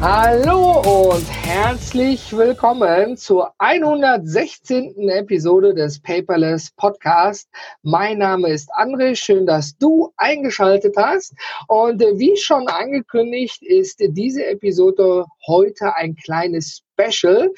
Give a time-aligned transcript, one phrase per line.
[0.00, 5.08] Hallo und herzlich willkommen zur 116.
[5.08, 7.48] Episode des Paperless Podcast.
[7.82, 11.34] Mein Name ist André, schön, dass du eingeschaltet hast.
[11.66, 17.50] Und wie schon angekündigt, ist diese Episode heute ein kleines Special.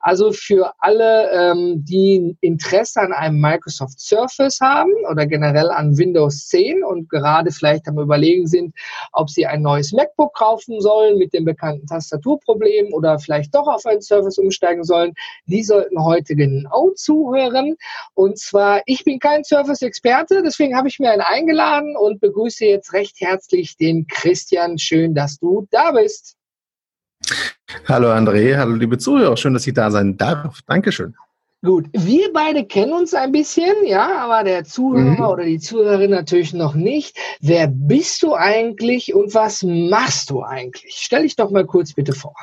[0.00, 6.48] Also für alle, ähm, die Interesse an einem Microsoft Surface haben oder generell an Windows
[6.48, 8.74] 10 und gerade vielleicht am Überlegen sind,
[9.12, 13.86] ob sie ein neues MacBook kaufen sollen mit dem bekannten Tastaturproblem oder vielleicht doch auf
[13.86, 15.12] ein Surface umsteigen sollen,
[15.46, 17.76] die sollten heute genau zuhören.
[18.14, 22.92] Und zwar, ich bin kein Surface-Experte, deswegen habe ich mir einen eingeladen und begrüße jetzt
[22.92, 24.78] recht herzlich den Christian.
[24.78, 26.39] Schön, dass du da bist.
[27.86, 30.60] Hallo André, hallo liebe Zuhörer, schön, dass ich da sein darf.
[30.66, 31.14] Dankeschön.
[31.62, 35.20] Gut, wir beide kennen uns ein bisschen, ja, aber der Zuhörer mhm.
[35.20, 37.18] oder die Zuhörerin natürlich noch nicht.
[37.40, 40.96] Wer bist du eigentlich und was machst du eigentlich?
[40.96, 42.34] Stell dich doch mal kurz bitte vor.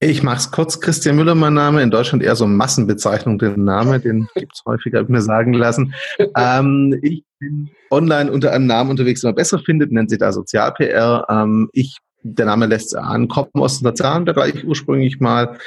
[0.00, 0.80] Ich mach's kurz.
[0.80, 1.82] Christian Müller, mein Name.
[1.82, 5.92] In Deutschland eher so Massenbezeichnung, den Namen, den gibt's häufiger, habe ich mir sagen lassen.
[6.36, 10.30] ähm, ich bin online unter einem Namen unterwegs, den man besser findet, nennt sich da
[10.30, 11.26] Sozial-PR.
[11.28, 11.98] Ähm, ich
[12.34, 15.58] der Name lässt an, kommen aus dem sozialen Bereich ursprünglich mal,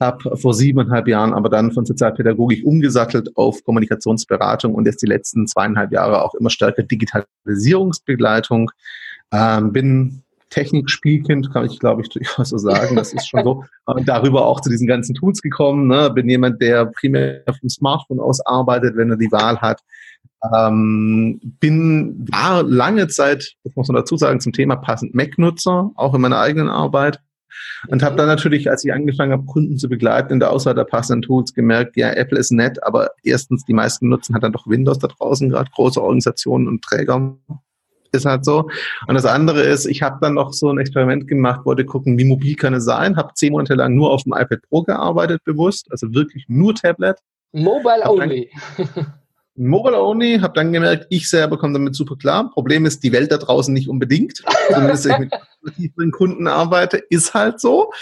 [0.00, 5.46] habe vor siebeneinhalb Jahren aber dann von Sozialpädagogik umgesattelt auf Kommunikationsberatung und jetzt die letzten
[5.46, 8.70] zweieinhalb Jahre auch immer stärker Digitalisierungsbegleitung.
[9.32, 12.96] Ähm, bin Technik-Spielkind, kann ich glaube ich durchaus so sagen.
[12.96, 13.64] Das ist schon so.
[13.86, 15.88] Und darüber auch zu diesen ganzen Tools gekommen.
[15.88, 16.10] Ne?
[16.10, 19.80] Bin jemand, der primär auf dem Smartphone aus arbeitet, wenn er die Wahl hat.
[20.54, 26.14] Ähm, bin, war lange Zeit, das muss man dazu sagen, zum Thema passend Mac-Nutzer, auch
[26.14, 27.20] in meiner eigenen Arbeit.
[27.88, 30.84] Und habe dann natürlich, als ich angefangen habe, Kunden zu begleiten in der Auswahl der
[30.84, 34.66] passenden Tools, gemerkt, ja, Apple ist nett, aber erstens, die meisten nutzen halt dann doch
[34.66, 37.36] Windows da draußen, gerade große Organisationen und Träger.
[38.12, 38.70] Ist halt so.
[39.06, 42.24] Und das andere ist, ich habe dann noch so ein Experiment gemacht, wollte gucken, wie
[42.24, 45.88] mobil kann es sein, habe zehn Monate lang nur auf dem iPad Pro gearbeitet, bewusst,
[45.90, 47.18] also wirklich nur Tablet.
[47.52, 48.50] Mobile only.
[49.58, 52.50] Mobile Only, habe dann gemerkt, ich selber komme damit super klar.
[52.50, 54.42] Problem ist, die Welt da draußen nicht unbedingt.
[54.72, 55.30] Zumindest wenn
[55.76, 57.92] ich mit Kunden arbeite, ist halt so.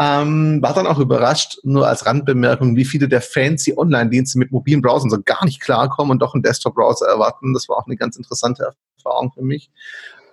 [0.00, 4.82] Ähm, war dann auch überrascht, nur als Randbemerkung, wie viele der fancy Online-Dienste mit mobilen
[4.82, 7.52] Browsern so gar nicht klarkommen und doch einen Desktop-Browser erwarten.
[7.52, 9.70] Das war auch eine ganz interessante Erfahrung für mich.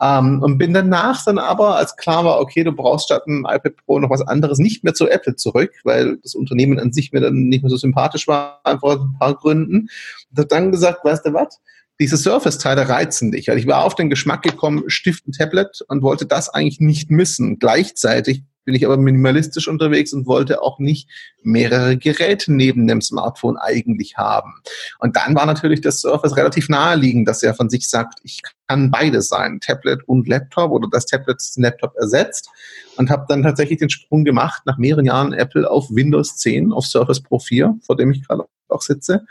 [0.02, 3.76] Ähm, und bin danach dann aber, als klar war, okay, du brauchst statt einem iPad
[3.86, 7.22] Pro noch was anderes, nicht mehr zu Apple zurück, weil das Unternehmen an sich mir
[7.22, 9.90] dann nicht mehr so sympathisch war, einfach aus ein paar Gründen.
[10.32, 11.60] Und habe dann gesagt, weißt du was?
[12.00, 13.50] Diese Surface-Teile reizen dich.
[13.50, 17.12] Also ich war auf den Geschmack gekommen, Stift und Tablet und wollte das eigentlich nicht
[17.12, 17.60] missen.
[17.60, 21.10] Gleichzeitig bin ich aber minimalistisch unterwegs und wollte auch nicht
[21.44, 24.54] mehrere Geräte neben dem Smartphone eigentlich haben.
[25.00, 28.90] Und dann war natürlich das Surface relativ naheliegend, dass er von sich sagt, ich kann
[28.90, 32.50] beides sein, Tablet und Laptop oder das Tablet den Laptop ersetzt
[32.96, 36.86] und habe dann tatsächlich den Sprung gemacht nach mehreren Jahren Apple auf Windows 10, auf
[36.86, 39.26] Surface Pro 4, vor dem ich gerade auch sitze.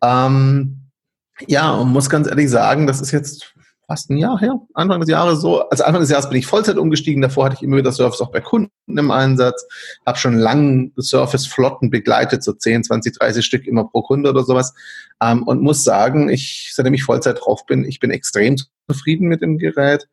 [0.00, 0.76] Ähm,
[1.48, 3.55] ja, und muss ganz ehrlich sagen, das ist jetzt
[3.86, 5.68] fast ein Jahr her, Anfang des Jahres so.
[5.68, 7.22] Also Anfang des Jahres bin ich Vollzeit umgestiegen.
[7.22, 9.66] Davor hatte ich immer wieder Surface auch bei Kunden im Einsatz.
[10.04, 14.74] Habe schon lange Surface-Flotten begleitet, so 10, 20, 30 Stück immer pro Kunde oder sowas.
[15.22, 18.56] Ähm, und muss sagen, ich, seitdem ich Vollzeit drauf bin, ich bin extrem
[18.88, 20.08] zufrieden mit dem Gerät.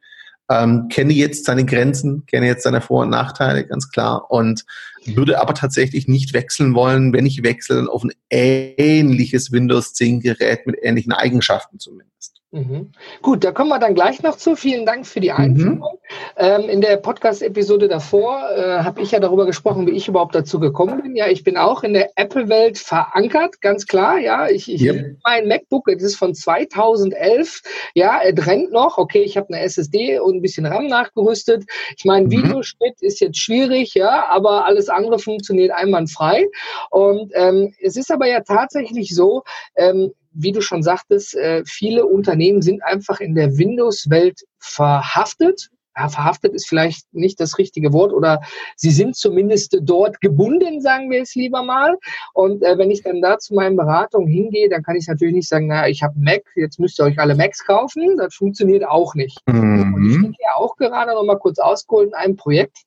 [0.50, 4.30] Ähm, kenne jetzt seine Grenzen, kenne jetzt seine Vor- und Nachteile, ganz klar.
[4.30, 4.66] Und
[5.06, 10.68] würde aber tatsächlich nicht wechseln wollen, wenn ich wechsle, auf ein ähnliches Windows 10 Gerät
[10.68, 12.13] mit ähnlichen Eigenschaften zumindest.
[12.54, 12.92] Mhm.
[13.24, 14.56] Gut, da kommen wir dann gleich noch zu.
[14.56, 15.38] Vielen Dank für die mhm.
[15.38, 15.80] Einführung.
[15.80, 16.38] Mhm.
[16.38, 20.60] Ähm, in der Podcast-Episode davor äh, habe ich ja darüber gesprochen, wie ich überhaupt dazu
[20.60, 21.16] gekommen bin.
[21.16, 24.20] Ja, ich bin auch in der Apple-Welt verankert, ganz klar.
[24.20, 25.18] Ja, ich, ich yep.
[25.24, 27.64] mein MacBook, das ist von 2011.
[27.96, 29.00] Ja, er rennt noch.
[29.00, 31.64] Okay, ich habe eine SSD und ein bisschen RAM nachgerüstet.
[31.98, 32.32] Ich meine, mhm.
[32.32, 36.46] Videoschnitt ist jetzt schwierig, ja, aber alles andere funktioniert einwandfrei.
[36.92, 39.42] Und ähm, es ist aber ja tatsächlich so,
[39.76, 45.70] ähm, wie du schon sagtest, äh, viele Unternehmen sind einfach in der Windows-Welt verhaftet.
[45.96, 48.42] Ja, verhaftet ist vielleicht nicht das richtige Wort oder
[48.76, 51.96] sie sind zumindest dort gebunden, sagen wir es lieber mal.
[52.34, 55.48] Und äh, wenn ich dann da zu meinen Beratungen hingehe, dann kann ich natürlich nicht
[55.48, 58.18] sagen, naja, ich habe Mac, jetzt müsst ihr euch alle Macs kaufen.
[58.18, 59.38] Das funktioniert auch nicht.
[59.46, 59.94] Mhm.
[59.94, 62.78] Und ich bin ja auch gerade noch mal kurz ausgeholt in einem Projekt,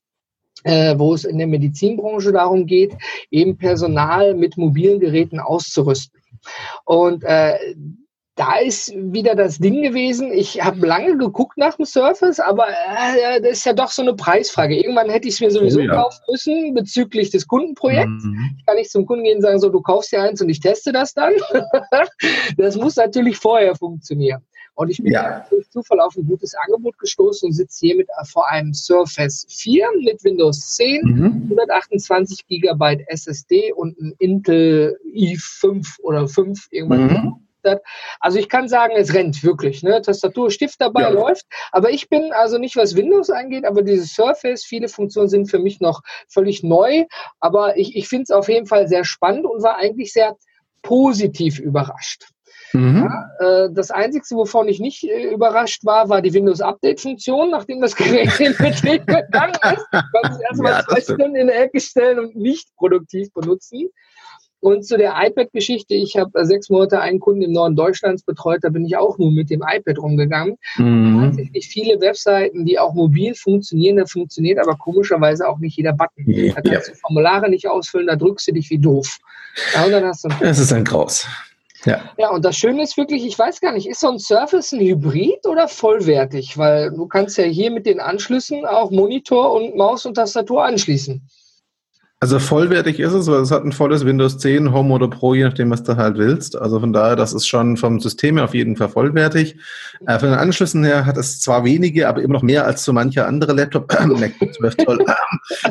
[0.65, 2.97] äh, wo es in der Medizinbranche darum geht,
[3.31, 6.21] eben Personal mit mobilen Geräten auszurüsten.
[6.85, 7.75] Und äh,
[8.37, 13.41] da ist wieder das Ding gewesen, ich habe lange geguckt nach dem Surface, aber äh,
[13.41, 14.77] das ist ja doch so eine Preisfrage.
[14.77, 15.95] Irgendwann hätte ich es mir sowieso oh, ja.
[15.95, 18.25] kaufen müssen bezüglich des Kundenprojekts.
[18.25, 18.57] Mhm.
[18.59, 20.61] Ich kann nicht zum Kunden gehen und sagen, so, du kaufst dir eins und ich
[20.61, 21.33] teste das dann.
[22.59, 24.43] das muss natürlich vorher funktionieren.
[24.77, 25.45] Und ich bin ja.
[25.51, 29.47] durch Zufall auf ein gutes Angebot gestoßen und sitze hier mit äh, vor einem Surface
[29.49, 31.43] 4 mit Windows 10, mhm.
[31.51, 37.07] 128 GB SSD und ein Intel i5 oder 5 irgendwann.
[37.07, 37.47] Mhm.
[38.21, 39.83] Also ich kann sagen, es rennt wirklich.
[39.83, 40.01] Ne?
[40.01, 41.09] Tastatur, Stift dabei ja.
[41.09, 41.47] läuft.
[41.73, 45.59] Aber ich bin also nicht, was Windows angeht, aber dieses Surface, viele Funktionen sind für
[45.59, 47.07] mich noch völlig neu.
[47.41, 50.37] Aber ich, ich finde es auf jeden Fall sehr spannend und war eigentlich sehr
[50.83, 52.29] positiv überrascht.
[52.73, 53.09] Mhm.
[53.09, 57.51] Ja, äh, das Einzige, wovon ich nicht äh, überrascht war, war die Windows-Update-Funktion.
[57.51, 61.63] Nachdem das Gerät in Betrieb gegangen ist, konnte ich erstmal ja, zwei Stunden in der
[61.63, 63.91] Ecke stellen und nicht produktiv benutzen.
[64.61, 68.71] Und zu der iPad-Geschichte, ich habe sechs Monate einen Kunden im Norden Deutschlands betreut, da
[68.71, 70.57] bin ich auch nur mit dem iPad rumgegangen.
[70.77, 71.21] Mhm.
[71.23, 76.25] Tatsächlich viele Webseiten, die auch mobil funktionieren, da funktioniert aber komischerweise auch nicht jeder Button.
[76.27, 76.95] Da kannst ja.
[76.95, 79.19] du Formulare nicht ausfüllen, da drückst du dich wie doof.
[79.75, 81.29] Ja, und dann hast du das ist ein Graus.
[81.87, 82.01] Ja.
[82.19, 84.81] ja, und das Schöne ist wirklich, ich weiß gar nicht, ist so ein Surface ein
[84.81, 86.59] Hybrid oder vollwertig?
[86.59, 91.27] Weil du kannst ja hier mit den Anschlüssen auch Monitor und Maus und Tastatur anschließen.
[92.19, 95.45] Also vollwertig ist es, weil es hat ein volles Windows 10, Home oder Pro, je
[95.45, 96.57] nachdem, was du halt willst.
[96.57, 99.57] Also von daher, das ist schon vom System her auf jeden Fall vollwertig.
[100.07, 102.95] Äh, von den Anschlüssen her hat es zwar wenige, aber immer noch mehr als so
[102.95, 103.93] mancher andere Laptop.
[104.07, 105.05] MacBook 12 toll.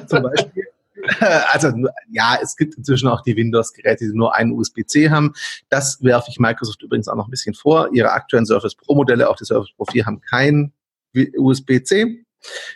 [0.08, 0.68] zum Beispiel.
[1.52, 1.72] Also
[2.10, 5.34] ja, es gibt inzwischen auch die Windows-Geräte, die nur einen USB-C haben.
[5.70, 7.90] Das werfe ich Microsoft übrigens auch noch ein bisschen vor.
[7.94, 10.74] Ihre aktuellen Surface Pro-Modelle, auch die Surface Pro 4, haben kein
[11.38, 12.26] USB-C.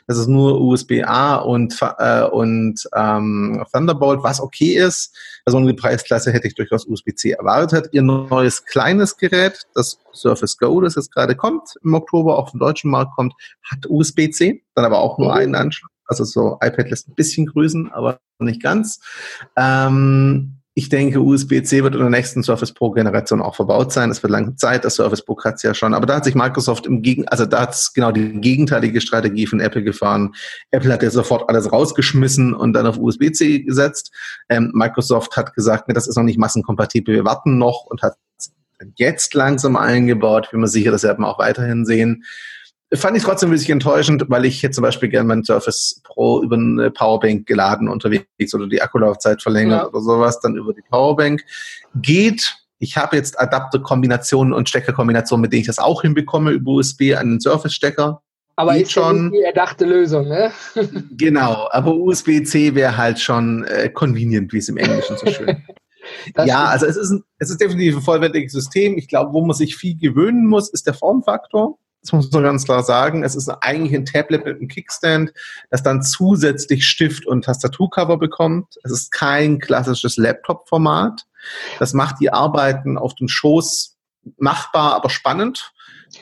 [0.08, 5.16] Das ist nur USB-A und, äh, und ähm, Thunderbolt, was okay ist.
[5.46, 7.90] Also die Preisklasse hätte ich durchaus USB-C erwartet.
[7.92, 12.60] Ihr neues kleines Gerät, das Surface Go, das jetzt gerade kommt, im Oktober auf dem
[12.60, 13.34] deutschen Markt kommt,
[13.70, 15.38] hat USB-C, dann aber auch nur mhm.
[15.38, 15.92] einen Anschluss.
[16.10, 19.00] Also so iPad lässt ein bisschen grüßen, aber nicht ganz.
[19.56, 24.10] Ähm, ich denke, USB-C wird in der nächsten Surface Pro Generation auch verbaut sein.
[24.12, 25.94] Es wird lange Zeit, das Surface Book hat es ja schon.
[25.94, 29.46] Aber da hat sich Microsoft im Gegen, also da hat es genau die gegenteilige Strategie
[29.46, 30.34] von Apple gefahren.
[30.72, 34.14] Apple hat ja sofort alles rausgeschmissen und dann auf USB-C gesetzt.
[34.48, 38.16] Ähm, Microsoft hat gesagt, nee, das ist noch nicht massenkompatibel, wir warten noch und hat
[38.96, 40.50] jetzt langsam eingebaut.
[40.52, 42.24] Bin mir sicher, das werden wir auch weiterhin sehen
[42.94, 46.42] fand ich trotzdem ein bisschen enttäuschend, weil ich hier zum Beispiel gerne meinen Surface Pro
[46.42, 49.88] über eine Powerbank geladen unterwegs oder die Akkulaufzeit verlängert ja.
[49.88, 51.44] oder sowas, dann über die Powerbank.
[51.96, 52.56] Geht.
[52.80, 57.32] Ich habe jetzt Adapterkombinationen und Steckerkombinationen, mit denen ich das auch hinbekomme über USB an
[57.32, 58.22] den Surface-Stecker.
[58.56, 60.52] Aber ist schon die erdachte Lösung, ne?
[61.18, 65.64] genau, aber USB-C wäre halt schon äh, convenient, wie es im Englischen so schön
[66.46, 68.98] ja, also es ist, ein, es ist definitiv ein vollwertiges System.
[68.98, 71.78] Ich glaube, wo man sich viel gewöhnen muss, ist der Formfaktor.
[72.02, 73.24] Das muss man ganz klar sagen.
[73.24, 75.34] Es ist eigentlich ein Tablet mit einem Kickstand,
[75.70, 78.76] das dann zusätzlich Stift und Tastaturcover bekommt.
[78.84, 81.26] Es ist kein klassisches Laptop-Format.
[81.78, 83.98] Das macht die Arbeiten auf dem Schoß
[84.38, 85.74] machbar, aber spannend.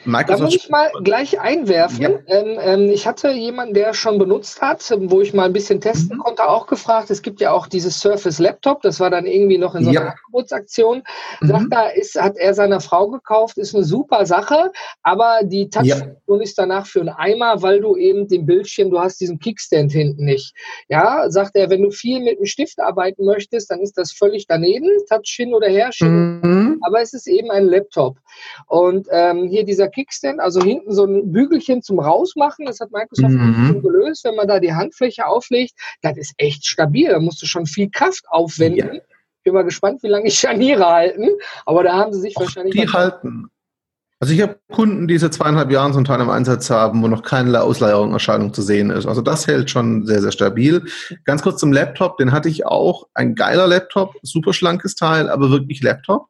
[0.05, 2.01] Microsoft da muss ich mal gleich einwerfen.
[2.01, 2.09] Ja.
[2.27, 6.17] Ähm, ähm, ich hatte jemanden, der schon benutzt hat, wo ich mal ein bisschen testen
[6.17, 6.21] mhm.
[6.21, 7.09] konnte, auch gefragt.
[7.09, 10.01] Es gibt ja auch dieses Surface Laptop, das war dann irgendwie noch in so einer
[10.01, 10.09] ja.
[10.09, 11.03] Angebotsaktion.
[11.41, 11.47] Mhm.
[11.47, 14.71] Sagt da, ist, hat er seiner Frau gekauft, ist eine super Sache,
[15.04, 16.44] aber die Touchfunktion ja.
[16.44, 20.25] ist danach für einen Eimer, weil du eben den Bildschirm, du hast diesen Kickstand hinten
[20.25, 20.54] nicht.
[20.89, 24.47] Ja, sagt er, wenn du viel mit dem Stift arbeiten möchtest, dann ist das völlig
[24.47, 26.80] daneben, Touch hin oder her, mhm.
[26.81, 28.18] aber es ist eben ein Laptop.
[28.68, 33.33] Und ähm, hier dieser Kickstand, also hinten so ein Bügelchen zum Rausmachen, das hat Microsoft
[33.33, 33.81] mhm.
[33.81, 37.65] gelöst, wenn man da die Handfläche auflegt, das ist echt stabil, da musst du schon
[37.65, 38.95] viel Kraft aufwenden.
[38.95, 39.01] Ja.
[39.01, 41.29] Ich bin mal gespannt, wie lange die Scharniere halten,
[41.65, 42.73] aber da haben sie sich Och, wahrscheinlich...
[42.75, 43.49] Die halten.
[44.19, 47.07] Also ich habe Kunden, die seit zweieinhalb Jahren so einen Teil im Einsatz haben, wo
[47.07, 49.06] noch keine Ausleierung zu sehen ist.
[49.06, 50.83] Also das hält schon sehr, sehr stabil.
[51.23, 53.07] Ganz kurz zum Laptop, den hatte ich auch.
[53.13, 56.29] Ein geiler Laptop, super schlankes Teil, aber wirklich Laptop.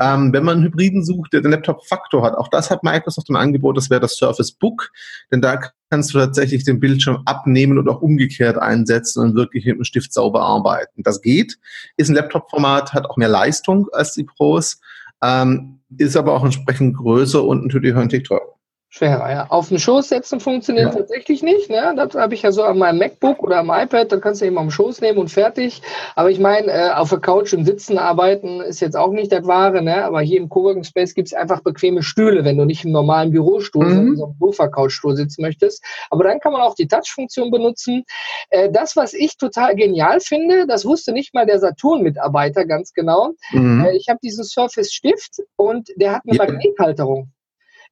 [0.00, 3.36] Ähm, wenn man einen Hybriden sucht, der den Laptop-Faktor hat, auch das hat Microsoft im
[3.36, 4.90] Angebot, das wäre das Surface Book,
[5.30, 5.58] denn da
[5.90, 10.12] kannst du tatsächlich den Bildschirm abnehmen und auch umgekehrt einsetzen und wirklich mit dem Stift
[10.12, 11.02] sauber arbeiten.
[11.02, 11.58] Das geht,
[11.96, 14.80] ist ein Laptop-Format, hat auch mehr Leistung als die Pros,
[15.22, 18.52] ähm, ist aber auch entsprechend größer und natürlich ein Tick teurer.
[18.94, 19.46] Schwerer, ja.
[19.48, 21.00] Auf den Schoß setzen funktioniert ja.
[21.00, 21.70] tatsächlich nicht.
[21.70, 21.94] Ne?
[21.96, 24.58] Das habe ich ja so an meinem MacBook oder am iPad, dann kannst du eben
[24.58, 25.80] am Schoß nehmen und fertig.
[26.14, 29.46] Aber ich meine, äh, auf der Couch und Sitzen arbeiten ist jetzt auch nicht das
[29.46, 30.04] Wahre, ne?
[30.04, 33.30] Aber hier im Coworking Space gibt es einfach bequeme Stühle, wenn du nicht im normalen
[33.30, 33.94] Bürostuhl, mhm.
[33.94, 35.82] sondern so einem Sofa-Couchstuhl sitzen möchtest.
[36.10, 38.04] Aber dann kann man auch die Touch-Funktion benutzen.
[38.50, 43.30] Äh, das, was ich total genial finde, das wusste nicht mal der Saturn-Mitarbeiter ganz genau.
[43.52, 43.86] Mhm.
[43.86, 46.44] Äh, ich habe diesen Surface-Stift und der hat eine ja.
[46.44, 47.32] Magnethalterung.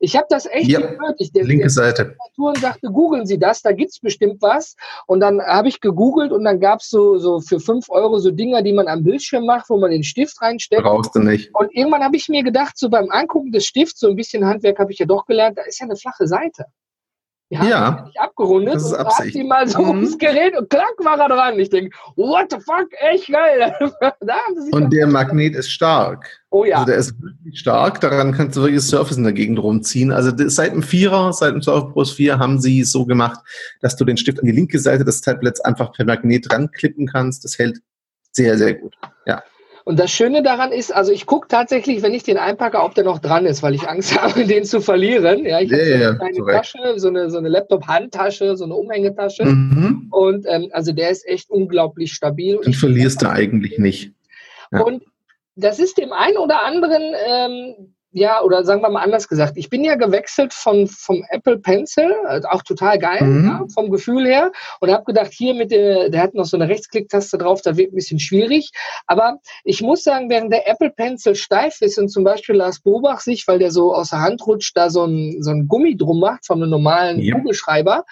[0.02, 1.16] Ich habe das echt ja, gehört.
[1.18, 2.16] Ich, der, linke Seite.
[2.36, 4.74] Und sagte, googeln Sie das, da gibt's bestimmt was.
[5.06, 8.62] Und dann habe ich gegoogelt und dann gab's so, so für fünf Euro so Dinger,
[8.62, 10.82] die man am Bildschirm macht, wo man den Stift reinsteckt.
[10.82, 11.54] Brauchst du nicht.
[11.54, 14.78] Und irgendwann habe ich mir gedacht, so beim Angucken des Stifts, so ein bisschen Handwerk
[14.78, 16.64] habe ich ja doch gelernt, da ist ja eine flache Seite.
[17.52, 18.08] Ja, ja.
[18.08, 19.34] Ich abgerundet das ist und Absicht.
[19.34, 19.88] die mal so mhm.
[19.88, 21.58] ums Gerät und klack war er dran.
[21.58, 23.74] Ich denke, what the fuck, echt geil.
[24.70, 26.40] und der Magnet ist stark.
[26.50, 26.76] Oh ja.
[26.76, 30.12] Also der ist wirklich stark, daran kannst du wirklich Surface in der Gegend rumziehen.
[30.12, 33.40] Also seit dem Vierer, seit dem Surface Pro 4 haben sie so gemacht,
[33.80, 37.44] dass du den Stift an die linke Seite des Tablets einfach per Magnet ranklippen kannst.
[37.44, 37.80] Das hält
[38.30, 38.94] sehr, sehr gut.
[39.26, 39.42] Ja.
[39.90, 43.02] Und das Schöne daran ist, also ich gucke tatsächlich, wenn ich den einpacke, ob der
[43.02, 45.44] noch dran ist, weil ich Angst habe, den zu verlieren.
[45.44, 49.44] Ja, ich ja, habe ja, eine Tasche, so eine, so eine Laptop-Handtasche, so eine Umhängetasche.
[49.44, 50.06] Mhm.
[50.12, 52.60] Und ähm, also der ist echt unglaublich stabil.
[52.64, 54.12] Den verlierst du eigentlich nicht.
[54.70, 54.82] Ja.
[54.82, 55.02] Und
[55.56, 59.70] das ist dem einen oder anderen ähm, ja, oder sagen wir mal anders gesagt, ich
[59.70, 63.44] bin ja gewechselt von, vom Apple Pencil, also auch total geil, mhm.
[63.46, 64.50] ja, vom Gefühl her,
[64.80, 67.92] und habe gedacht, hier mit der, der hat noch so eine Rechtsklicktaste drauf, da wird
[67.92, 68.72] ein bisschen schwierig.
[69.06, 73.20] Aber ich muss sagen, während der Apple Pencil steif ist und zum Beispiel Lars Bobach
[73.20, 76.20] sich, weil der so aus der Hand rutscht, da so ein, so ein Gummi drum
[76.20, 77.36] macht von einem normalen ja.
[77.36, 78.04] Kugelschreiber,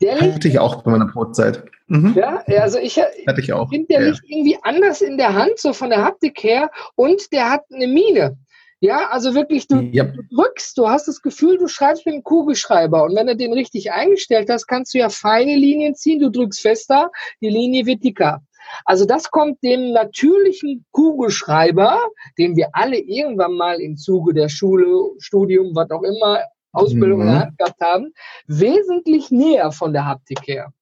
[0.00, 1.64] der Hatte ich auch bei meiner Brotzeit.
[1.88, 2.14] Mhm.
[2.16, 4.08] Ja, also ich, ich finde, der ja.
[4.08, 7.86] liegt irgendwie anders in der Hand, so von der Haptik her, und der hat eine
[7.86, 8.38] Mine.
[8.82, 10.12] Ja, also wirklich, du, yep.
[10.12, 13.04] du, drückst, du hast das Gefühl, du schreibst mit einem Kugelschreiber.
[13.04, 16.60] Und wenn du den richtig eingestellt hast, kannst du ja feine Linien ziehen, du drückst
[16.60, 18.42] fester, die Linie wird dicker.
[18.84, 21.96] Also das kommt dem natürlichen Kugelschreiber,
[22.38, 26.40] den wir alle irgendwann mal im Zuge der Schule, Studium, was auch immer,
[26.72, 27.26] Ausbildung mhm.
[27.26, 28.12] in der Hand gehabt haben,
[28.48, 30.72] wesentlich näher von der Haptik her.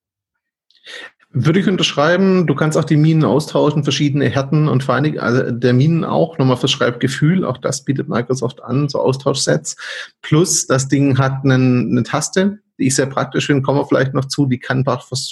[1.32, 2.48] Würde ich unterschreiben.
[2.48, 6.56] Du kannst auch die Minen austauschen, verschiedene Härten und Feinig, also der Minen auch, nochmal
[6.56, 7.44] fürs Schreibgefühl.
[7.44, 9.76] Auch das bietet Microsoft an, so Austauschsets.
[10.22, 14.12] Plus, das Ding hat einen, eine Taste, die ich sehr praktisch finde, kommen wir vielleicht
[14.12, 14.84] noch zu, die kann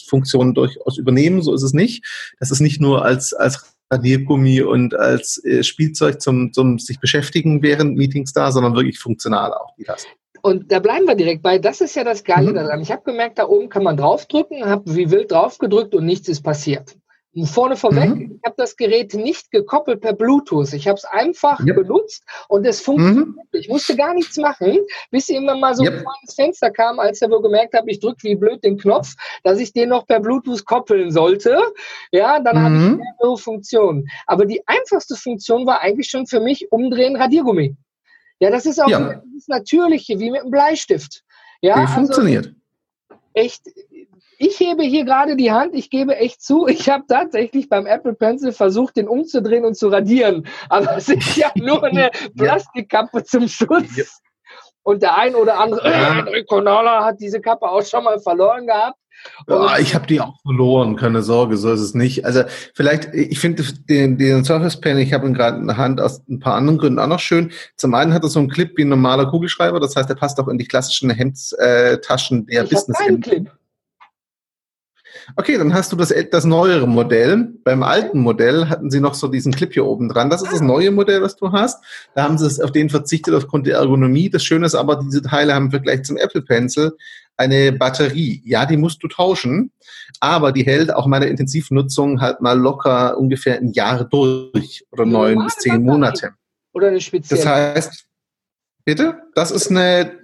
[0.07, 2.05] Funktionen durchaus übernehmen, so ist es nicht.
[2.39, 7.63] Das ist nicht nur als, als Radiergummi und als äh, Spielzeug zum, zum sich beschäftigen
[7.63, 10.09] während Meetings da, sondern wirklich funktional auch die Taste.
[10.49, 11.59] Und da bleiben wir direkt bei.
[11.59, 12.55] Das ist ja das Geile mhm.
[12.55, 12.81] daran.
[12.81, 16.41] Ich habe gemerkt, da oben kann man draufdrücken, habe wie wild draufgedrückt und nichts ist
[16.43, 16.97] passiert.
[17.35, 18.37] Und vorne vorweg, mhm.
[18.37, 20.73] ich habe das Gerät nicht gekoppelt per Bluetooth.
[20.73, 21.77] Ich habe es einfach yep.
[21.77, 23.27] benutzt und es funktioniert.
[23.27, 23.41] Mhm.
[23.53, 24.79] Ich musste gar nichts machen,
[25.11, 25.93] bis irgendwann mal so yep.
[25.93, 29.15] ein kleines Fenster kam, als er wohl gemerkt habe, ich drücke wie blöd den Knopf,
[29.45, 31.61] dass ich den noch per Bluetooth koppeln sollte.
[32.11, 32.65] Ja, dann mhm.
[32.65, 34.09] habe ich mehrere Funktionen.
[34.27, 37.77] Aber die einfachste Funktion war eigentlich schon für mich umdrehen Radiergummi.
[38.41, 39.21] Ja, das ist auch ja.
[39.35, 41.25] das Natürliche, wie mit einem Bleistift.
[41.61, 42.55] Ja, wie also funktioniert.
[43.35, 43.63] Echt,
[44.39, 48.15] ich hebe hier gerade die Hand, ich gebe echt zu, ich habe tatsächlich beim Apple
[48.15, 50.47] Pencil versucht, den umzudrehen und zu radieren.
[50.69, 54.23] Aber es ist ja nur eine Plastikkappe zum Schutz.
[54.89, 54.93] Ja.
[54.93, 55.87] Und der ein oder andere
[56.35, 58.97] äh, Conala hat diese Kappe auch schon mal verloren gehabt.
[59.49, 62.25] Ja, ich habe die auch verloren, keine Sorge, so ist es nicht.
[62.25, 66.01] Also vielleicht, ich finde den, den Surface Pen, ich habe ihn gerade in der Hand
[66.01, 67.51] aus ein paar anderen Gründen auch noch schön.
[67.77, 70.39] Zum einen hat er so einen Clip wie ein normaler Kugelschreiber, das heißt, er passt
[70.39, 73.51] auch in die klassischen Hemdtaschen der Business-Hemden.
[75.37, 77.53] Okay, dann hast du das etwas neuere Modell.
[77.65, 80.31] Beim alten Modell hatten sie noch so diesen Clip hier oben dran.
[80.31, 81.83] Das ist das neue Modell, was du hast.
[82.15, 84.31] Da haben sie auf den verzichtet aufgrund der Ergonomie.
[84.31, 86.97] Das Schöne ist aber, diese Teile haben im Vergleich zum Apple Pencil
[87.37, 88.43] eine Batterie.
[88.45, 89.71] Ja, die musst du tauschen,
[90.21, 95.45] aber die hält auch meine Intensivnutzung halt mal locker ungefähr ein Jahr durch oder neun
[95.45, 96.33] bis zehn Monate.
[96.73, 97.43] Oder eine spezielle.
[97.43, 98.07] Das heißt,
[98.85, 99.23] bitte?
[99.35, 100.18] Das ist eine,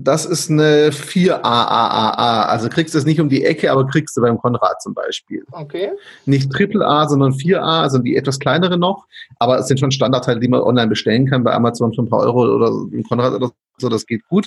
[0.00, 2.44] das ist eine 4AAAA.
[2.44, 5.42] Also kriegst du es nicht um die Ecke, aber kriegst du beim Konrad zum Beispiel.
[5.50, 5.90] Okay.
[6.24, 9.06] Nicht Triple A, sondern 4A, also die etwas kleinere noch.
[9.40, 12.20] Aber es sind schon Standardteile, die man online bestellen kann bei Amazon für ein paar
[12.20, 13.88] Euro oder im Konrad oder so.
[13.88, 14.46] Das geht gut.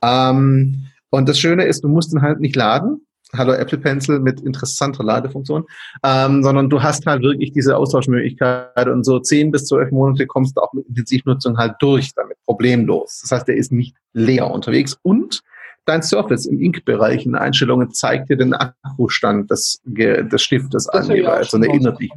[0.00, 3.04] Ähm, und das Schöne ist, du musst ihn halt nicht laden.
[3.36, 5.64] Hallo Apple Pencil mit interessanter Ladefunktion,
[6.04, 10.56] ähm, sondern du hast halt wirklich diese Austauschmöglichkeit und so zehn bis zwölf Monate kommst
[10.56, 13.20] du auch mit Intensivnutzung halt durch damit, problemlos.
[13.22, 15.42] Das heißt, der ist nicht leer unterwegs und
[15.86, 21.14] dein Surface im Ink-Bereich in Einstellungen zeigt dir den Akkustand des, des Stiftes Das an
[21.14, 22.10] jeweils und erinnert dich.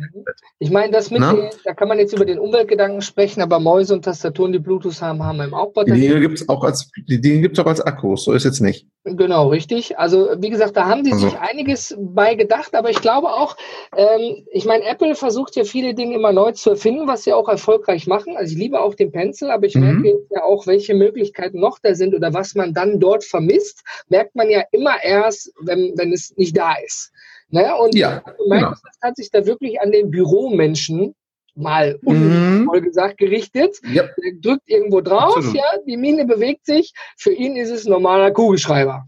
[0.60, 3.94] Ich meine, das mit den, da kann man jetzt über den Umweltgedanken sprechen, aber Mäuse
[3.94, 6.02] und Tastaturen, die Bluetooth haben, haben eben auch Die Batterien.
[6.02, 8.88] Dinge gibt's auch als, die Dinge gibt's auch als Akkus, so ist jetzt nicht.
[9.16, 9.98] Genau, richtig.
[9.98, 13.56] Also wie gesagt, da haben die Also- sich einiges bei gedacht, aber ich glaube auch,
[13.96, 17.48] ähm, ich meine, Apple versucht ja viele Dinge immer neu zu erfinden, was sie auch
[17.48, 18.36] erfolgreich machen.
[18.36, 20.02] Also ich liebe auch den Pencil, aber ich Mhm.
[20.02, 24.36] merke ja auch, welche Möglichkeiten noch da sind oder was man dann dort vermisst, merkt
[24.36, 27.12] man ja immer erst, wenn, wenn es nicht da ist.
[27.50, 27.74] Ne?
[27.78, 31.16] Und Ja, Microsoft hat sich da wirklich an den Büromenschen
[31.58, 32.62] mal Mhm.
[32.62, 33.78] unvoll gesagt gerichtet.
[33.92, 35.56] Ja, Der drückt irgendwo drauf, Absolut.
[35.56, 36.94] ja, die Mine bewegt sich.
[37.18, 39.06] Für ihn ist es ein normaler Kugelschreiber.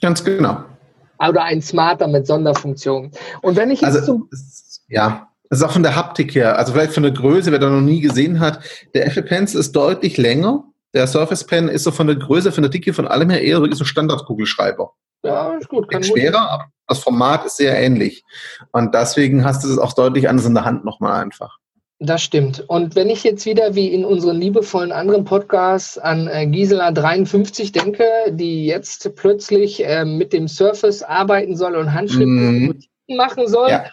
[0.00, 0.64] ganz genau.
[1.18, 3.10] Oder ein Smarter mit Sonderfunktion.
[3.42, 6.56] Und wenn ich jetzt Also, zum, es- ja, es ist auch von der Haptik her,
[6.58, 8.60] also vielleicht von der Größe, wer da noch nie gesehen hat,
[8.94, 10.64] der Apple Pencil ist deutlich länger.
[10.94, 13.60] Der Surface Pen ist so von der Größe, von der Dicke, von allem her eher
[13.72, 14.92] so Standardkugelschreiber.
[15.24, 18.24] ja, ist gut, kann Ist schwerer, aber das Format ist sehr ähnlich.
[18.72, 21.56] Und deswegen hast du es auch deutlich anders in der Hand nochmal einfach.
[22.02, 22.64] Das stimmt.
[22.66, 27.72] Und wenn ich jetzt wieder wie in unseren liebevollen anderen Podcasts an äh, Gisela 53
[27.72, 32.66] denke, die jetzt plötzlich ähm, mit dem Surface arbeiten soll und Handschriften.
[32.66, 33.84] Notizen machen soll, Ja.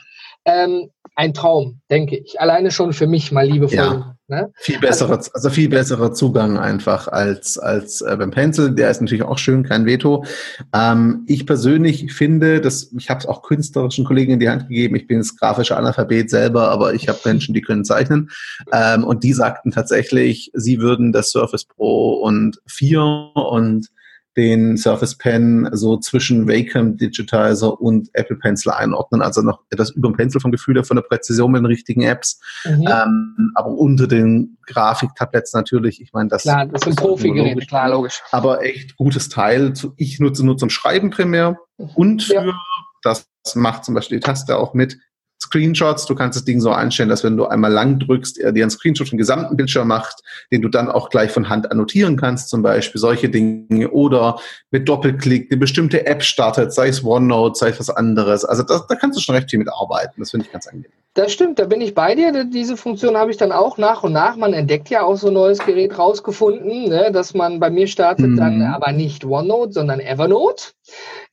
[0.45, 2.39] ähm, ein Traum, denke ich.
[2.39, 3.75] Alleine schon für mich mal liebevoll.
[3.75, 4.15] Ja.
[4.29, 4.51] Ne?
[4.57, 8.71] Viel besserer, also viel besserer Zugang einfach als, als äh, beim Pencil.
[8.71, 10.25] Der ist natürlich auch schön, kein Veto.
[10.75, 14.95] Ähm, ich persönlich finde, dass ich habe es auch künstlerischen Kollegen in die Hand gegeben.
[14.95, 18.29] Ich bin jetzt grafischer Analphabet selber, aber ich habe Menschen, die können zeichnen.
[18.71, 23.01] Ähm, und die sagten tatsächlich, sie würden das Surface Pro und 4
[23.33, 23.87] und
[24.37, 29.21] den Surface Pen so zwischen Wacom Digitizer und Apple Pencil einordnen.
[29.23, 32.03] Also noch etwas über dem Pencil vom Gefühl her, von der Präzision mit den richtigen
[32.03, 32.39] Apps.
[32.63, 32.87] Mhm.
[32.87, 37.67] Ähm, aber unter den Grafiktabletts natürlich, ich meine, das klar, das sind ist Profi-Geräte, logisch.
[37.67, 38.21] klar, logisch.
[38.31, 39.73] Aber echt gutes Teil.
[39.97, 41.57] Ich nutze nur zum Schreiben primär
[41.95, 42.53] und für, Ja.
[43.01, 44.97] das macht zum Beispiel die Taste auch mit,
[45.47, 46.05] Screenshots.
[46.05, 48.71] Du kannst das Ding so einstellen, dass wenn du einmal lang drückst, er dir einen
[48.71, 52.61] Screenshot vom gesamten Bildschirm macht, den du dann auch gleich von Hand annotieren kannst, zum
[52.61, 53.89] Beispiel solche Dinge.
[53.89, 54.39] Oder
[54.71, 58.43] mit Doppelklick eine bestimmte App startet, sei es OneNote, sei es was anderes.
[58.43, 60.19] Also das, da kannst du schon recht viel mit arbeiten.
[60.19, 60.91] Das finde ich ganz angenehm.
[61.17, 62.43] Das stimmt, da bin ich bei dir.
[62.45, 64.35] Diese Funktion habe ich dann auch nach und nach.
[64.35, 68.27] Man entdeckt ja auch so ein neues Gerät rausgefunden, ne, dass man bei mir startet
[68.27, 68.37] Mhm.
[68.37, 70.73] dann aber nicht OneNote, sondern Evernote.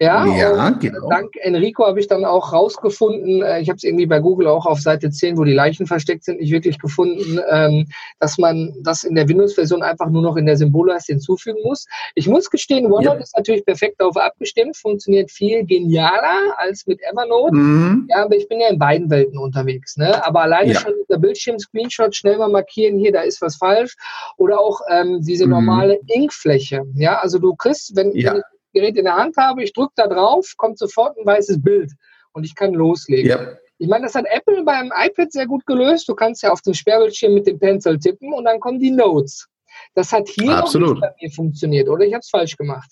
[0.00, 1.08] Ja, Ja, genau.
[1.10, 4.64] dank Enrico habe ich dann auch rausgefunden, äh, ich habe es irgendwie bei Google auch
[4.66, 7.86] auf Seite 10, wo die Leichen versteckt sind, nicht wirklich gefunden, ähm,
[8.18, 11.86] dass man das in der Windows-Version einfach nur noch in der Symbolleiste hinzufügen muss.
[12.14, 13.22] Ich muss gestehen, OneNote Ja.
[13.22, 17.54] ist natürlich perfekt darauf abgestimmt, funktioniert viel genialer als mit Evernote.
[17.54, 18.08] Mhm.
[18.10, 19.73] Ja, aber ich bin ja in beiden Welten unterwegs.
[19.96, 20.24] Ne?
[20.26, 20.80] Aber alleine Ja.
[20.80, 23.96] schon dieser Bildschirm-Screenshot schnell mal markieren, hier, da ist was falsch.
[24.36, 25.50] Oder auch ähm, diese Mhm.
[25.52, 26.82] normale Inkfläche.
[26.94, 28.32] Ja, also du kriegst, wenn, Ja.
[28.32, 31.26] wenn ich das Gerät in der Hand habe, ich drücke da drauf, kommt sofort ein
[31.26, 31.92] weißes Bild
[32.32, 33.30] und ich kann loslegen.
[33.30, 33.40] Ja.
[33.78, 36.08] Ich meine, das hat Apple beim iPad sehr gut gelöst.
[36.08, 39.48] Du kannst ja auf dem Sperrbildschirm mit dem Pencil tippen und dann kommen die Notes.
[39.94, 40.88] Das hat hier Absolut.
[40.90, 42.04] noch nicht bei mir funktioniert, oder?
[42.04, 42.90] Ich habe es falsch gemacht.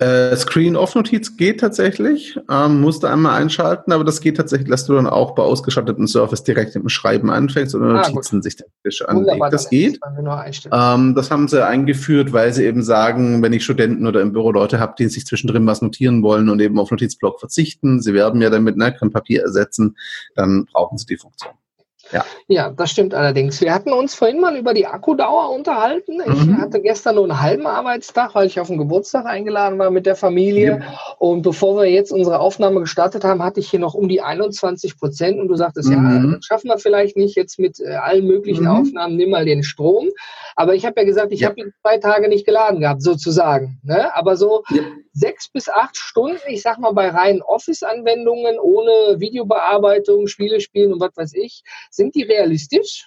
[0.00, 4.94] Äh, Screen-Off-Notiz geht tatsächlich, ähm, musst du einmal einschalten, aber das geht tatsächlich, dass du
[4.94, 9.02] dann auch bei ausgeschatteten Surface direkt mit dem Schreiben anfängst oder Ah, Notizen sich technisch
[9.02, 9.42] anlegt.
[9.52, 10.00] Das geht.
[10.72, 14.52] Ähm, das haben sie eingeführt, weil sie eben sagen, wenn ich Studenten oder im Büro
[14.52, 18.40] Leute habe, die sich zwischendrin was notieren wollen und eben auf Notizblock verzichten, sie werben
[18.40, 19.98] ja damit, ne, können Papier ersetzen,
[20.34, 21.52] dann brauchen sie die Funktion.
[22.48, 23.60] Ja, das stimmt allerdings.
[23.60, 26.20] Wir hatten uns vorhin mal über die Akkudauer unterhalten.
[26.26, 26.58] Ich Mhm.
[26.60, 30.16] hatte gestern nur einen halben Arbeitstag, weil ich auf den Geburtstag eingeladen war mit der
[30.16, 30.82] Familie.
[31.18, 34.98] Und bevor wir jetzt unsere Aufnahme gestartet haben, hatte ich hier noch um die 21
[34.98, 35.38] Prozent.
[35.38, 36.32] Und du sagtest, ja, Mhm.
[36.32, 38.70] das schaffen wir vielleicht nicht jetzt mit äh, allen möglichen Mhm.
[38.70, 40.08] Aufnahmen, nimm mal den Strom.
[40.56, 41.48] Aber ich habe ja gesagt, ich Ja.
[41.50, 43.78] habe ihn zwei Tage nicht geladen gehabt, sozusagen.
[43.84, 44.14] Ne?
[44.16, 44.82] Aber so Ja.
[45.12, 51.00] Sechs bis acht Stunden, ich sag mal bei reinen Office-Anwendungen ohne Videobearbeitung, Spiele spielen und
[51.00, 53.06] was weiß ich, sind die realistisch?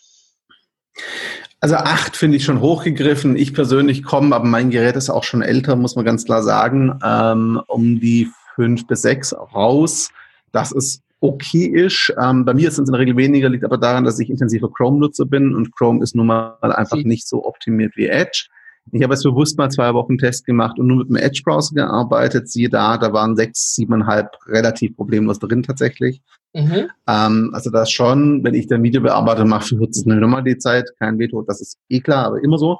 [1.59, 3.35] Also acht finde ich schon hochgegriffen.
[3.35, 6.99] Ich persönlich komme, aber mein Gerät ist auch schon älter, muss man ganz klar sagen,
[7.03, 10.09] ähm, um die fünf bis sechs raus.
[10.51, 12.13] Das ist okay ist.
[12.21, 14.69] Ähm, bei mir sind es in der Regel weniger, liegt aber daran, dass ich intensiver
[14.69, 18.47] Chrome-Nutzer bin und Chrome ist nun mal einfach nicht so optimiert wie Edge.
[18.91, 22.49] Ich habe jetzt bewusst mal zwei Wochen Test gemacht und nur mit dem Edge-Browser gearbeitet.
[22.49, 26.21] Siehe da, da waren sechs, siebeneinhalb relativ problemlos drin tatsächlich.
[26.53, 26.89] Mhm.
[27.07, 30.57] Ähm, also das schon, wenn ich dann Video bearbeite, mache, verkürzt es mir nochmal die
[30.57, 32.77] Zeit, kein Veto, das ist eh klar, aber immer so.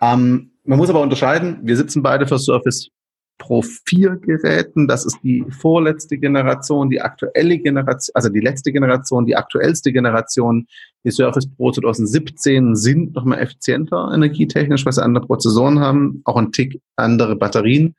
[0.00, 2.88] Ähm, man muss aber unterscheiden, wir sitzen beide für Surface
[3.38, 4.86] Pro 4 Geräten.
[4.86, 10.66] Das ist die vorletzte Generation, die aktuelle Generation, also die letzte Generation, die aktuellste Generation.
[11.04, 16.52] Die Surface Pro 2017 sind nochmal effizienter energietechnisch, weil sie andere Prozessoren haben, auch ein
[16.52, 17.96] Tick andere Batterien.